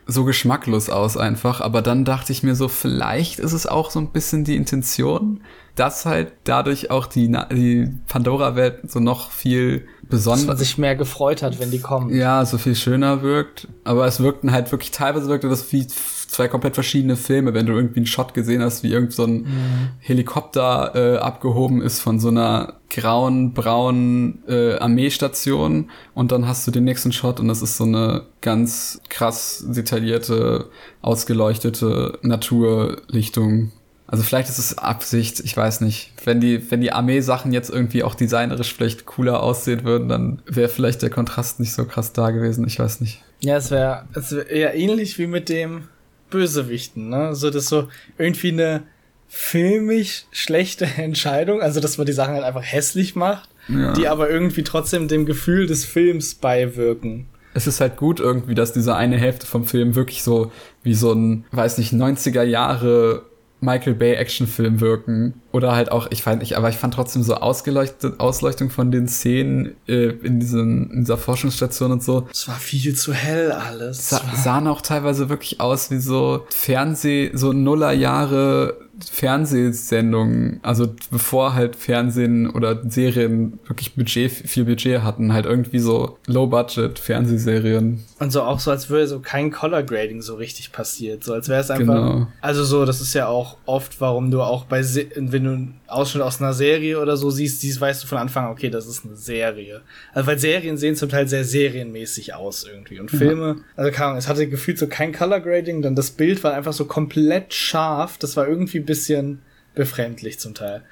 [0.10, 1.62] so geschmacklos aus einfach.
[1.62, 5.42] Aber dann dachte ich mir so, vielleicht ist es auch so ein bisschen die Intention,
[5.76, 10.42] dass halt dadurch auch die, die Pandora-Welt so noch viel besonders.
[10.42, 12.14] Dass man sich mehr gefreut hat, wenn die kommen.
[12.14, 13.68] Ja, so viel schöner wirkt.
[13.84, 15.88] Aber es wirkten halt wirklich, teilweise wirkte das wie
[16.30, 19.42] zwei komplett verschiedene Filme, wenn du irgendwie einen Shot gesehen hast, wie irgend so ein
[19.42, 19.90] mhm.
[20.00, 26.72] Helikopter äh, abgehoben ist von so einer grauen, braunen äh, Armeestation und dann hast du
[26.72, 30.68] den nächsten Shot und das ist so eine ganz krass detaillierte,
[31.02, 33.72] ausgeleuchtete Naturlichtung.
[34.06, 36.14] Also vielleicht ist es Absicht, ich weiß nicht.
[36.26, 40.70] Wenn die, wenn die Armeesachen jetzt irgendwie auch designerisch vielleicht cooler aussehen würden, dann wäre
[40.70, 43.24] vielleicht der Kontrast nicht so krass da gewesen, ich weiß nicht.
[43.42, 45.84] Ja, es wäre wär eher ähnlich wie mit dem
[46.30, 47.36] Bösewichten, ne?
[47.36, 48.84] So, das ist so irgendwie eine
[49.28, 53.94] filmisch schlechte Entscheidung, also dass man die Sachen halt einfach hässlich macht, ja.
[53.94, 57.28] die aber irgendwie trotzdem dem Gefühl des Films beiwirken.
[57.54, 60.52] Es ist halt gut irgendwie, dass diese eine Hälfte vom Film wirklich so
[60.84, 63.24] wie so ein, weiß nicht, 90er Jahre
[63.62, 65.42] Michael Bay Actionfilm wirken.
[65.52, 69.08] Oder halt auch, ich fand nicht, aber ich fand trotzdem so ausgeleuchtet, Ausleuchtung von den
[69.08, 72.28] Szenen äh, in, diesen, in dieser Forschungsstation und so.
[72.32, 74.10] Es war viel zu hell alles.
[74.10, 81.76] Sa sahen auch teilweise wirklich aus wie so Fernseh, so Nullerjahre Fernsehsendungen, also bevor halt
[81.76, 88.04] Fernsehen oder Serien wirklich Budget, viel Budget hatten, halt irgendwie so Low-Budget Fernsehserien.
[88.20, 91.48] Und so auch so, als würde so kein Color Grading so richtig passiert, so als
[91.48, 92.28] wäre es einfach, genau.
[92.42, 95.80] also so, das ist ja auch oft, warum du auch bei, Se wenn du einen
[95.88, 98.88] Ausschnitt aus einer Serie oder so siehst, siehst, weißt du von Anfang an, okay, das
[98.88, 99.82] ist eine Serie.
[100.14, 103.64] Also weil Serien sehen zum Teil sehr serienmäßig aus irgendwie und Filme, ja.
[103.76, 106.74] also keine Ahnung, es hatte gefühlt so kein Color Grading, dann das Bild war einfach
[106.74, 109.42] so komplett scharf, das war irgendwie bisschen
[109.76, 110.84] befremdlich zum Teil.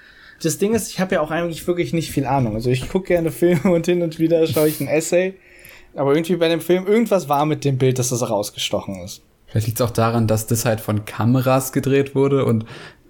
[0.41, 2.55] Das Ding ist, ich habe ja auch eigentlich wirklich nicht viel Ahnung.
[2.55, 5.35] Also ich gucke gerne Filme und hin und wieder schaue ich ein Essay.
[5.95, 9.23] Aber irgendwie bei dem Film, irgendwas war mit dem Bild, dass das rausgestochen ist.
[9.47, 12.65] Vielleicht liegt es auch daran, dass das halt von Kameras gedreht wurde und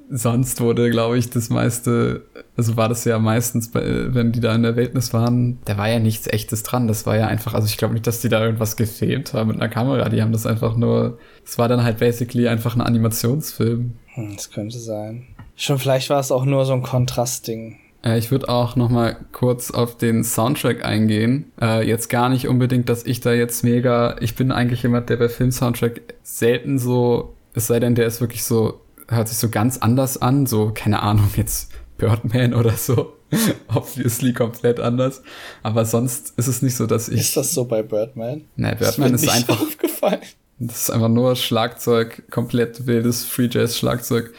[0.10, 4.56] sonst wurde, glaube ich, das meiste, also war das ja meistens, bei, wenn die da
[4.56, 6.88] in der Wildnis waren, da war ja nichts echtes dran.
[6.88, 9.58] Das war ja einfach, also ich glaube nicht, dass die da irgendwas gefilmt haben mit
[9.58, 10.10] einer Kamera.
[10.10, 13.94] Die haben das einfach nur, es war dann halt basically einfach ein Animationsfilm.
[14.14, 15.28] Hm, das könnte sein.
[15.56, 17.78] Schon vielleicht war es auch nur so ein Kontrastding.
[18.04, 21.52] Äh, ich würde auch noch mal kurz auf den Soundtrack eingehen.
[21.60, 24.16] Äh, jetzt gar nicht unbedingt, dass ich da jetzt mega.
[24.22, 28.44] Ich bin eigentlich jemand, der bei Film-Soundtrack selten so, es sei denn, der ist wirklich
[28.44, 30.46] so, hört sich so ganz anders an.
[30.46, 33.14] So, keine Ahnung, jetzt Birdman oder so.
[33.68, 35.22] Obviously komplett anders.
[35.64, 37.20] Aber sonst ist es nicht so, dass ich.
[37.22, 38.46] Ist das so bei Birdman?
[38.56, 39.62] Ne, Birdman ist, ist einfach.
[39.62, 40.22] Aufgefallen.
[40.60, 44.34] Das ist einfach nur Schlagzeug, komplett wildes Free Jazz Schlagzeug.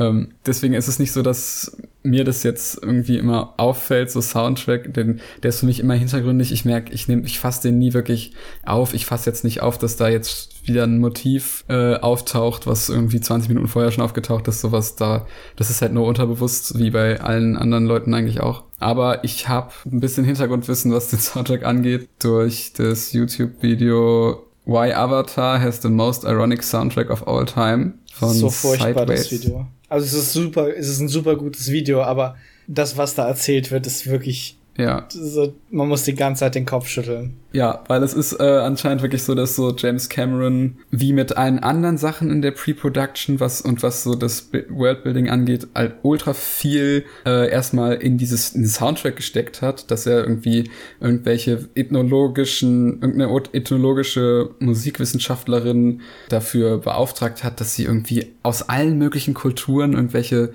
[0.00, 4.94] Ähm, deswegen ist es nicht so, dass mir das jetzt irgendwie immer auffällt, so Soundtrack,
[4.94, 6.52] denn der ist für mich immer hintergründig.
[6.52, 8.32] Ich merke, ich nehme, ich fasse den nie wirklich
[8.64, 8.94] auf.
[8.94, 13.20] Ich fasse jetzt nicht auf, dass da jetzt wieder ein Motiv äh, auftaucht, was irgendwie
[13.20, 15.26] 20 Minuten vorher schon aufgetaucht ist, sowas da.
[15.56, 18.64] Das ist halt nur unterbewusst, wie bei allen anderen Leuten eigentlich auch.
[18.78, 25.60] Aber ich habe ein bisschen Hintergrundwissen, was den Soundtrack angeht, durch das YouTube-Video Why Avatar
[25.60, 29.28] has the most ironic soundtrack of all time von so furchtbar Sideways.
[29.28, 29.66] das Video.
[29.90, 32.36] Also es ist super, es ist ein super gutes Video, aber
[32.68, 35.06] das, was da erzählt wird, ist wirklich ja.
[35.08, 37.36] So, man muss die ganze Zeit den Kopf schütteln.
[37.52, 41.58] Ja, weil es ist äh, anscheinend wirklich so, dass so James Cameron wie mit allen
[41.58, 47.04] anderen Sachen in der Pre-Production was und was so das Worldbuilding angeht, halt ultra viel
[47.26, 50.70] äh, erstmal in dieses in den Soundtrack gesteckt hat, dass er irgendwie
[51.00, 59.94] irgendwelche ethnologischen, irgendeine ethnologische Musikwissenschaftlerin dafür beauftragt hat, dass sie irgendwie aus allen möglichen Kulturen
[59.94, 60.52] irgendwelche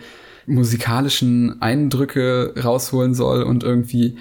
[0.48, 4.18] musikalischen Eindrücke rausholen soll und irgendwie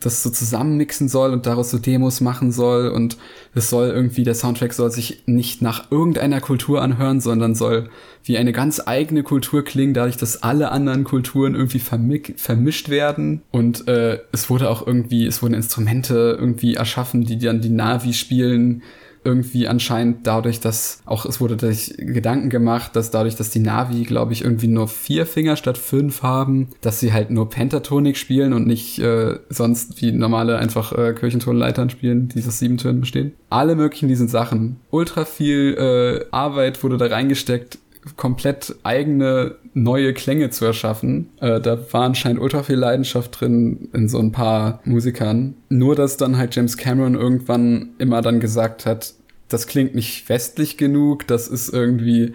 [0.00, 2.88] das so zusammenmixen soll und daraus so Demos machen soll.
[2.88, 3.16] Und
[3.54, 7.90] es soll irgendwie, der Soundtrack soll sich nicht nach irgendeiner Kultur anhören, sondern soll
[8.22, 13.42] wie eine ganz eigene Kultur klingen, dadurch, dass alle anderen Kulturen irgendwie vermischt werden.
[13.50, 18.12] Und äh, es wurde auch irgendwie, es wurden Instrumente irgendwie erschaffen, die dann die Navi
[18.12, 18.82] spielen,
[19.28, 24.04] irgendwie anscheinend dadurch, dass auch es wurde sich Gedanken gemacht, dass dadurch, dass die Navi,
[24.04, 28.54] glaube ich, irgendwie nur vier Finger statt fünf haben, dass sie halt nur Pentatonik spielen
[28.54, 33.32] und nicht äh, sonst wie normale einfach äh, Kirchentonleitern spielen, die aus sieben Tönen bestehen.
[33.50, 34.76] Alle möglichen diesen Sachen.
[34.90, 37.78] Ultra viel äh, Arbeit wurde da reingesteckt
[38.16, 41.30] komplett eigene neue Klänge zu erschaffen.
[41.40, 45.54] Äh, da war anscheinend ultra viel Leidenschaft drin in so ein paar Musikern.
[45.68, 49.14] Nur dass dann halt James Cameron irgendwann immer dann gesagt hat,
[49.48, 52.34] das klingt nicht westlich genug, das ist irgendwie,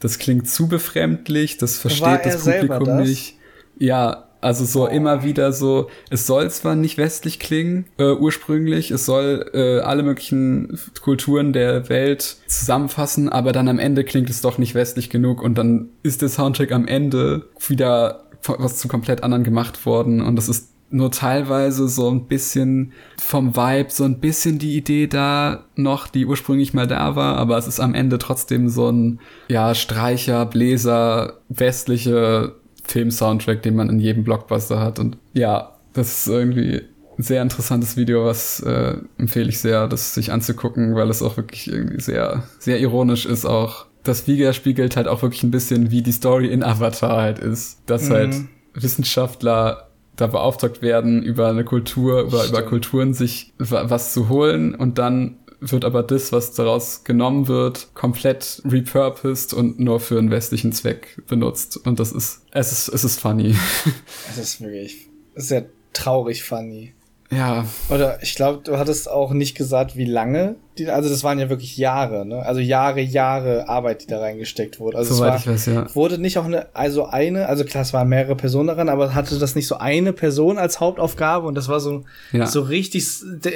[0.00, 3.08] das klingt zu befremdlich, das versteht das Publikum das?
[3.08, 3.38] nicht.
[3.78, 9.06] Ja, also so immer wieder so, es soll zwar nicht westlich klingen, äh, ursprünglich, es
[9.06, 14.58] soll äh, alle möglichen Kulturen der Welt zusammenfassen, aber dann am Ende klingt es doch
[14.58, 19.44] nicht westlich genug und dann ist der Soundtrack am Ende wieder was zu komplett anderen
[19.44, 24.58] gemacht worden und das ist nur teilweise so ein bisschen vom Vibe, so ein bisschen
[24.58, 28.68] die Idee da noch, die ursprünglich mal da war, aber es ist am Ende trotzdem
[28.68, 29.18] so ein,
[29.48, 32.54] ja, Streicher, Bläser, westliche
[32.84, 34.98] Film-Soundtrack, den man in jedem Blockbuster hat.
[34.98, 36.82] Und ja, das ist irgendwie
[37.18, 41.36] ein sehr interessantes Video, was äh, empfehle ich sehr, das sich anzugucken, weil es auch
[41.36, 43.86] wirklich irgendwie sehr, sehr ironisch ist auch.
[44.02, 47.78] Das Video spiegelt halt auch wirklich ein bisschen, wie die Story in Avatar halt ist.
[47.86, 48.12] Dass mhm.
[48.12, 48.36] halt
[48.74, 54.98] Wissenschaftler da beauftragt werden, über eine Kultur, über, über Kulturen sich was zu holen und
[54.98, 55.38] dann
[55.72, 61.22] wird aber das, was daraus genommen wird, komplett repurposed und nur für einen westlichen Zweck
[61.26, 61.76] benutzt.
[61.76, 63.54] Und das ist, es ist, es ist funny.
[64.30, 66.94] Es ist wirklich sehr traurig funny.
[67.30, 67.64] Ja.
[67.88, 70.56] Oder ich glaube, du hattest auch nicht gesagt, wie lange.
[70.78, 72.44] Die, also das waren ja wirklich Jahre, ne?
[72.44, 74.98] Also Jahre, Jahre Arbeit, die da reingesteckt wurde.
[74.98, 75.94] Also Soweit war, ich weiß, ja.
[75.94, 79.38] Wurde nicht auch eine, also eine, also klar, es waren mehrere Personen daran, aber hatte
[79.38, 82.02] das nicht so eine Person als Hauptaufgabe und das war so,
[82.32, 82.46] ja.
[82.46, 83.06] so richtig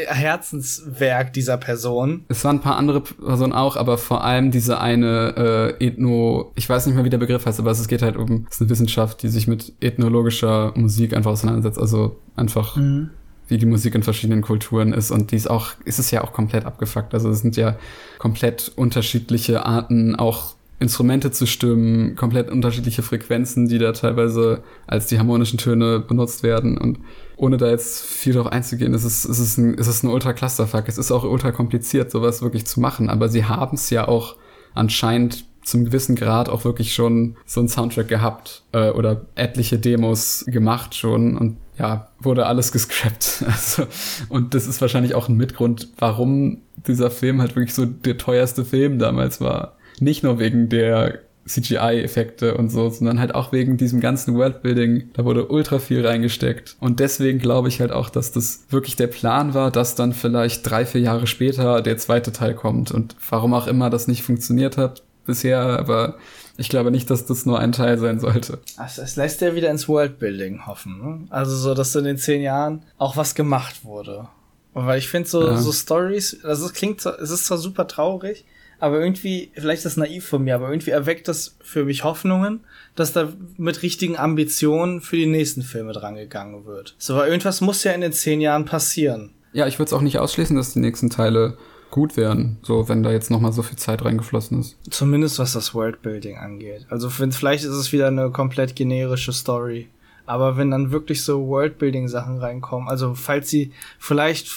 [0.06, 2.24] Herzenswerk dieser Person.
[2.28, 6.68] Es waren ein paar andere Personen auch, aber vor allem diese eine äh, Ethno, ich
[6.68, 8.70] weiß nicht mehr, wie der Begriff heißt, aber es geht halt um, es ist eine
[8.70, 11.80] Wissenschaft, die sich mit ethnologischer Musik einfach auseinandersetzt.
[11.80, 12.76] Also einfach.
[12.76, 13.10] Mhm
[13.48, 16.64] wie die Musik in verschiedenen Kulturen ist und dies auch, ist es ja auch komplett
[16.64, 17.14] abgefuckt.
[17.14, 17.76] Also es sind ja
[18.18, 25.18] komplett unterschiedliche Arten, auch Instrumente zu stimmen, komplett unterschiedliche Frequenzen, die da teilweise als die
[25.18, 26.78] harmonischen Töne benutzt werden.
[26.78, 27.00] Und
[27.36, 30.84] ohne da jetzt viel darauf einzugehen, ist es, ist es ein, ist es ein Ultra-Clusterfuck.
[30.86, 33.10] Es ist auch ultra kompliziert, sowas wirklich zu machen.
[33.10, 34.36] Aber sie haben es ja auch
[34.74, 40.44] anscheinend zum gewissen Grad auch wirklich schon so einen Soundtrack gehabt äh, oder etliche Demos
[40.46, 43.44] gemacht schon und ja, wurde alles gescrapt.
[43.46, 43.86] Also,
[44.28, 48.64] und das ist wahrscheinlich auch ein Mitgrund, warum dieser Film halt wirklich so der teuerste
[48.64, 49.76] Film damals war.
[50.00, 55.10] Nicht nur wegen der CGI-Effekte und so, sondern halt auch wegen diesem ganzen Worldbuilding.
[55.14, 56.76] Da wurde ultra viel reingesteckt.
[56.78, 60.68] Und deswegen glaube ich halt auch, dass das wirklich der Plan war, dass dann vielleicht
[60.68, 62.92] drei, vier Jahre später der zweite Teil kommt.
[62.92, 66.16] Und warum auch immer das nicht funktioniert hat bisher, aber
[66.58, 68.58] ich glaube nicht, dass das nur ein Teil sein sollte.
[68.76, 70.98] Also es lässt ja wieder ins Worldbuilding hoffen.
[70.98, 71.26] Ne?
[71.30, 74.28] Also so, dass in den zehn Jahren auch was gemacht wurde.
[74.74, 75.56] Und weil ich finde so, ja.
[75.56, 78.44] so Stories, also es klingt es ist zwar super traurig,
[78.80, 82.60] aber irgendwie, vielleicht ist das naiv von mir, aber irgendwie erweckt das für mich Hoffnungen,
[82.96, 86.96] dass da mit richtigen Ambitionen für die nächsten Filme drangegangen wird.
[86.98, 89.30] So, weil irgendwas muss ja in den zehn Jahren passieren.
[89.52, 91.56] Ja, ich würde es auch nicht ausschließen, dass die nächsten Teile
[91.90, 94.76] gut werden, so wenn da jetzt noch mal so viel Zeit reingeflossen ist.
[94.90, 96.86] Zumindest was das Worldbuilding angeht.
[96.90, 99.88] Also wenn vielleicht ist es wieder eine komplett generische Story.
[100.28, 104.50] Aber wenn dann wirklich so Worldbuilding-Sachen reinkommen, also falls sie, vielleicht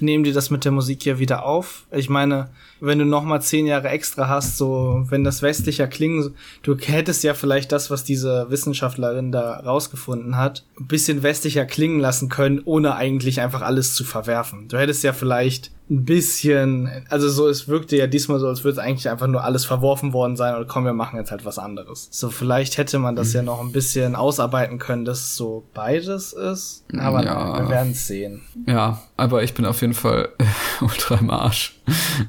[0.00, 1.86] nehmen die das mit der Musik hier wieder auf.
[1.90, 6.34] Ich meine, wenn du noch mal zehn Jahre extra hast, so wenn das westlicher klingen,
[6.62, 11.98] du hättest ja vielleicht das, was diese Wissenschaftlerin da rausgefunden hat, ein bisschen westlicher klingen
[11.98, 14.68] lassen können, ohne eigentlich einfach alles zu verwerfen.
[14.68, 18.82] Du hättest ja vielleicht ein bisschen, also so, es wirkte ja diesmal so, als würde
[18.82, 22.08] eigentlich einfach nur alles verworfen worden sein und komm, wir machen jetzt halt was anderes.
[22.10, 23.34] So, vielleicht hätte man das mhm.
[23.34, 26.84] ja noch ein bisschen ausarbeiten können, dass es so beides ist.
[26.98, 27.60] Aber ja.
[27.60, 28.42] wir werden es sehen.
[28.66, 30.30] Ja, aber ich bin auf jeden Fall
[30.80, 31.76] ultra im Arsch.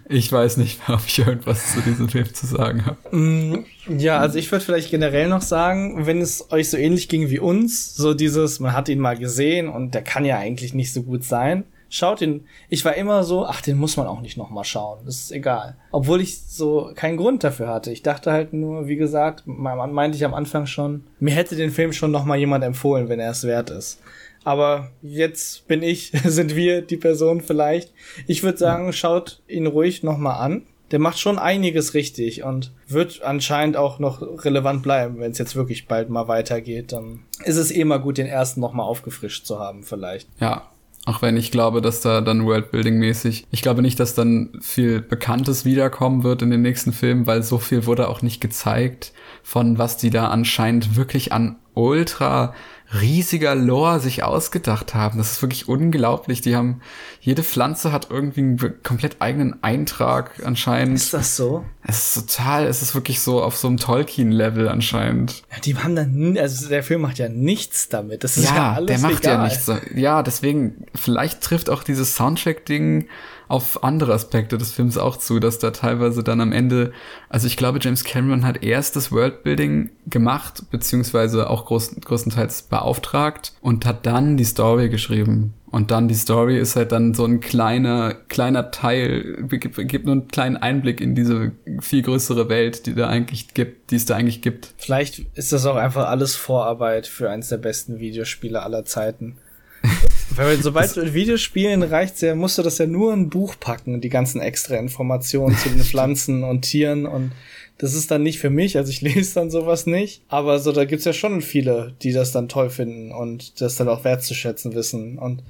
[0.07, 3.15] Ich weiß nicht mehr, ob ich irgendwas zu diesem Film zu sagen habe.
[3.15, 3.65] Mm,
[3.97, 7.39] ja, also ich würde vielleicht generell noch sagen, wenn es euch so ähnlich ging wie
[7.39, 11.01] uns, so dieses, man hat ihn mal gesehen und der kann ja eigentlich nicht so
[11.01, 12.45] gut sein Schaut ihn.
[12.69, 14.99] Ich war immer so, ach, den muss man auch nicht nochmal schauen.
[15.05, 15.77] Das ist egal.
[15.91, 17.91] Obwohl ich so keinen Grund dafür hatte.
[17.91, 21.93] Ich dachte halt nur, wie gesagt, meinte ich am Anfang schon, mir hätte den Film
[21.93, 24.01] schon nochmal jemand empfohlen, wenn er es wert ist.
[24.43, 27.93] Aber jetzt bin ich, sind wir die Person vielleicht.
[28.27, 30.63] Ich würde sagen, schaut ihn ruhig nochmal an.
[30.91, 35.57] Der macht schon einiges richtig und wird anscheinend auch noch relevant bleiben, wenn es jetzt
[35.57, 36.93] wirklich bald mal weitergeht.
[36.93, 40.29] Dann ist es eh mal gut, den ersten nochmal aufgefrischt zu haben, vielleicht.
[40.39, 40.69] Ja,
[41.07, 45.63] auch wenn ich glaube, dass da dann Worldbuilding-mäßig, ich glaube nicht, dass dann viel Bekanntes
[45.63, 49.95] wiederkommen wird in den nächsten Filmen, weil so viel wurde auch nicht gezeigt von was
[49.95, 52.53] die da anscheinend wirklich an ultra
[52.93, 55.17] riesiger Lore sich ausgedacht haben.
[55.17, 56.41] Das ist wirklich unglaublich.
[56.41, 56.81] Die haben,
[57.19, 60.95] jede Pflanze hat irgendwie einen komplett eigenen Eintrag anscheinend.
[60.95, 61.65] Ist das so?
[61.85, 65.43] Es ist total, es ist wirklich so auf so einem Tolkien-Level anscheinend.
[65.51, 68.23] Ja, die haben dann, also der Film macht ja nichts damit.
[68.23, 69.33] Das ist ja, ja alles der macht egal.
[69.33, 69.71] ja nichts.
[69.95, 73.07] Ja, deswegen, vielleicht trifft auch dieses Soundtrack-Ding
[73.47, 76.91] auf andere Aspekte des Films auch zu, dass da teilweise dann am Ende,
[77.29, 83.53] also ich glaube, James Cameron hat erst das Worldbuilding gemacht, beziehungsweise auch groß, größtenteils beauftragt
[83.61, 85.53] und hat dann die Story geschrieben.
[85.69, 90.13] Und dann die Story ist halt dann so ein kleiner, kleiner Teil, gibt, gibt nur
[90.13, 94.15] einen kleinen Einblick in diese viel größere Welt, die da eigentlich gibt, die es da
[94.15, 94.73] eigentlich gibt.
[94.77, 99.37] Vielleicht ist das auch einfach alles Vorarbeit für eins der besten Videospiele aller Zeiten.
[100.35, 103.55] Weil sobald du in Videospielen reicht, ja, musst du das ja nur in ein Buch
[103.59, 107.31] packen, die ganzen extra Informationen zu den Pflanzen und Tieren und
[107.77, 110.21] das ist dann nicht für mich, also ich lese dann sowas nicht.
[110.27, 113.87] Aber so, da gibt's ja schon viele, die das dann toll finden und das dann
[113.87, 115.17] auch wertzuschätzen wissen.
[115.17, 115.43] Und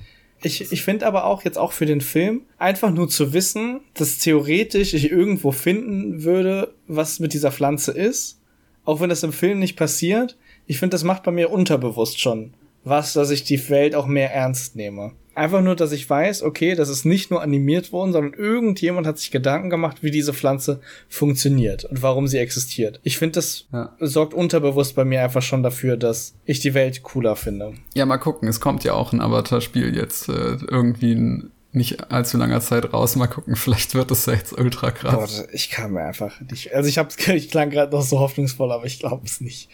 [0.44, 4.20] ich, ich finde aber auch jetzt auch für den Film, einfach nur zu wissen, dass
[4.20, 8.40] theoretisch ich irgendwo finden würde, was mit dieser Pflanze ist,
[8.86, 12.54] auch wenn das im Film nicht passiert, ich finde, das macht bei mir unterbewusst schon
[12.90, 15.14] was, dass ich die Welt auch mehr ernst nehme.
[15.36, 19.20] Einfach nur, dass ich weiß, okay, das ist nicht nur animiert worden, sondern irgendjemand hat
[19.20, 23.00] sich Gedanken gemacht, wie diese Pflanze funktioniert und warum sie existiert.
[23.04, 23.96] Ich finde, das ja.
[24.00, 27.76] sorgt unterbewusst bei mir einfach schon dafür, dass ich die Welt cooler finde.
[27.94, 28.48] Ja, mal gucken.
[28.48, 33.16] Es kommt ja auch ein Avatar-Spiel jetzt äh, irgendwie in nicht allzu langer Zeit raus.
[33.16, 35.14] Mal gucken, vielleicht wird es ja jetzt ultra krass.
[35.14, 36.74] Gott, ich kann mir einfach nicht.
[36.74, 39.70] Also ich hab's, ich klang gerade noch so hoffnungsvoll, aber ich glaube es nicht.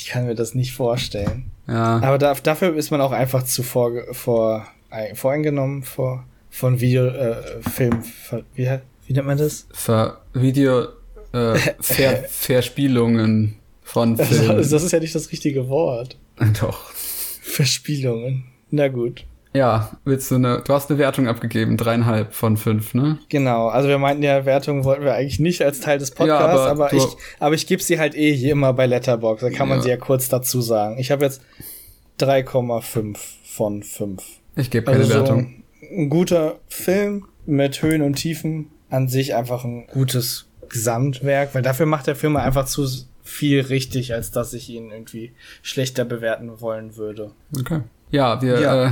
[0.00, 1.50] Ich kann mir das nicht vorstellen.
[1.68, 2.00] Ja.
[2.02, 4.66] Aber da, dafür ist man auch einfach zu vor, vor,
[5.14, 8.02] voreingenommen vor, von Videofilm.
[8.32, 9.66] Äh, wie, wie nennt man das?
[9.72, 10.84] Ver, Video,
[11.32, 14.56] äh, Ver, Verspielungen von Filmen.
[14.56, 16.16] Das, das ist ja nicht das richtige Wort.
[16.60, 16.90] Doch.
[17.42, 18.44] Verspielungen.
[18.70, 19.26] Na gut.
[19.52, 23.18] Ja, willst du eine, du hast eine Wertung abgegeben, dreieinhalb von fünf, ne?
[23.28, 26.70] Genau, also wir meinten ja, Wertung wollten wir eigentlich nicht als Teil des Podcasts, ja,
[26.70, 27.04] aber, aber ich,
[27.40, 29.96] aber ich gebe sie halt eh hier immer bei Letterbox, da kann man sie ja
[29.96, 30.98] kurz dazu sagen.
[30.98, 31.42] Ich habe jetzt
[32.20, 34.22] 3,5 von 5.
[34.54, 35.64] Ich gebe keine also Wertung.
[35.82, 41.86] ein guter Film mit Höhen und Tiefen, an sich einfach ein gutes Gesamtwerk, weil dafür
[41.86, 42.86] macht der Film einfach zu
[43.22, 45.32] viel richtig, als dass ich ihn irgendwie
[45.62, 47.32] schlechter bewerten wollen würde.
[47.58, 47.80] Okay.
[48.10, 48.86] Ja, wir ja.
[48.86, 48.90] Äh,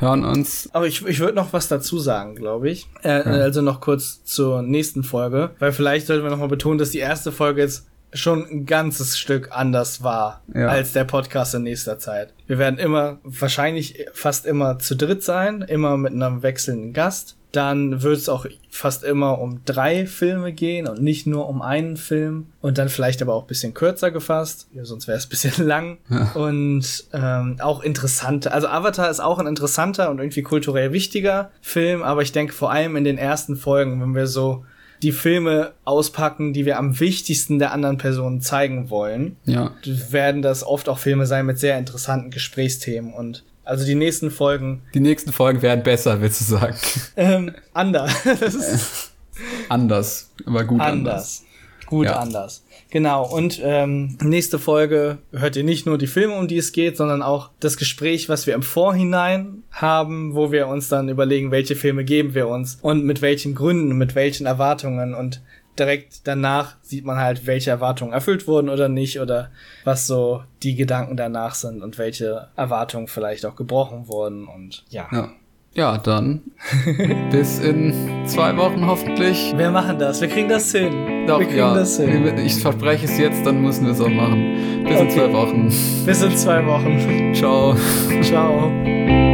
[0.00, 0.68] hören uns.
[0.72, 2.88] Aber ich, ich würde noch was dazu sagen, glaube ich.
[3.02, 3.22] Äh, ja.
[3.42, 6.98] Also noch kurz zur nächsten Folge, weil vielleicht sollten wir noch mal betonen, dass die
[6.98, 10.68] erste Folge jetzt schon ein ganzes Stück anders war ja.
[10.68, 12.34] als der Podcast in nächster Zeit.
[12.46, 18.02] Wir werden immer, wahrscheinlich fast immer zu dritt sein, immer mit einem wechselnden Gast dann
[18.02, 22.46] wird es auch fast immer um drei Filme gehen und nicht nur um einen Film
[22.60, 26.32] und dann vielleicht aber auch bisschen kürzer gefasst, ja, sonst wäre es bisschen lang ja.
[26.32, 28.50] und ähm, auch interessant.
[28.50, 32.70] Also Avatar ist auch ein interessanter und irgendwie kulturell wichtiger Film, aber ich denke vor
[32.70, 34.64] allem in den ersten Folgen, wenn wir so
[35.02, 39.72] die Filme auspacken, die wir am wichtigsten der anderen Personen zeigen wollen, ja.
[40.10, 44.82] werden das oft auch Filme sein mit sehr interessanten Gesprächsthemen und also die nächsten Folgen.
[44.92, 46.76] Die nächsten Folgen werden besser, willst du sagen?
[47.16, 48.12] Ähm, anders.
[49.68, 51.12] anders, aber gut anders.
[51.12, 51.44] anders.
[51.86, 52.18] Gut Ja.
[52.20, 52.64] anders.
[52.90, 53.24] Genau.
[53.24, 57.22] Und ähm, nächste Folge hört ihr nicht nur die Filme, um die es geht, sondern
[57.22, 62.04] auch das Gespräch, was wir im Vorhinein haben, wo wir uns dann überlegen, welche Filme
[62.04, 65.40] geben wir uns und mit welchen Gründen, mit welchen Erwartungen und
[65.80, 69.50] direkt danach sieht man halt, welche Erwartungen erfüllt wurden oder nicht oder
[69.84, 75.08] was so die Gedanken danach sind und welche Erwartungen vielleicht auch gebrochen wurden und ja.
[75.10, 75.30] Ja.
[75.72, 76.42] Ja, dann
[77.30, 79.56] bis in zwei Wochen hoffentlich.
[79.56, 81.26] Wir machen das, wir kriegen das hin.
[81.28, 81.74] Doch, wir kriegen ja.
[81.74, 82.26] das hin.
[82.38, 84.82] Ich verspreche es jetzt, dann müssen wir es auch machen.
[84.84, 85.14] Bis in Okay.
[85.14, 85.68] zwei Wochen.
[86.04, 87.32] Bis in zwei Wochen.
[87.34, 87.76] Ciao.
[88.20, 89.29] Ciao.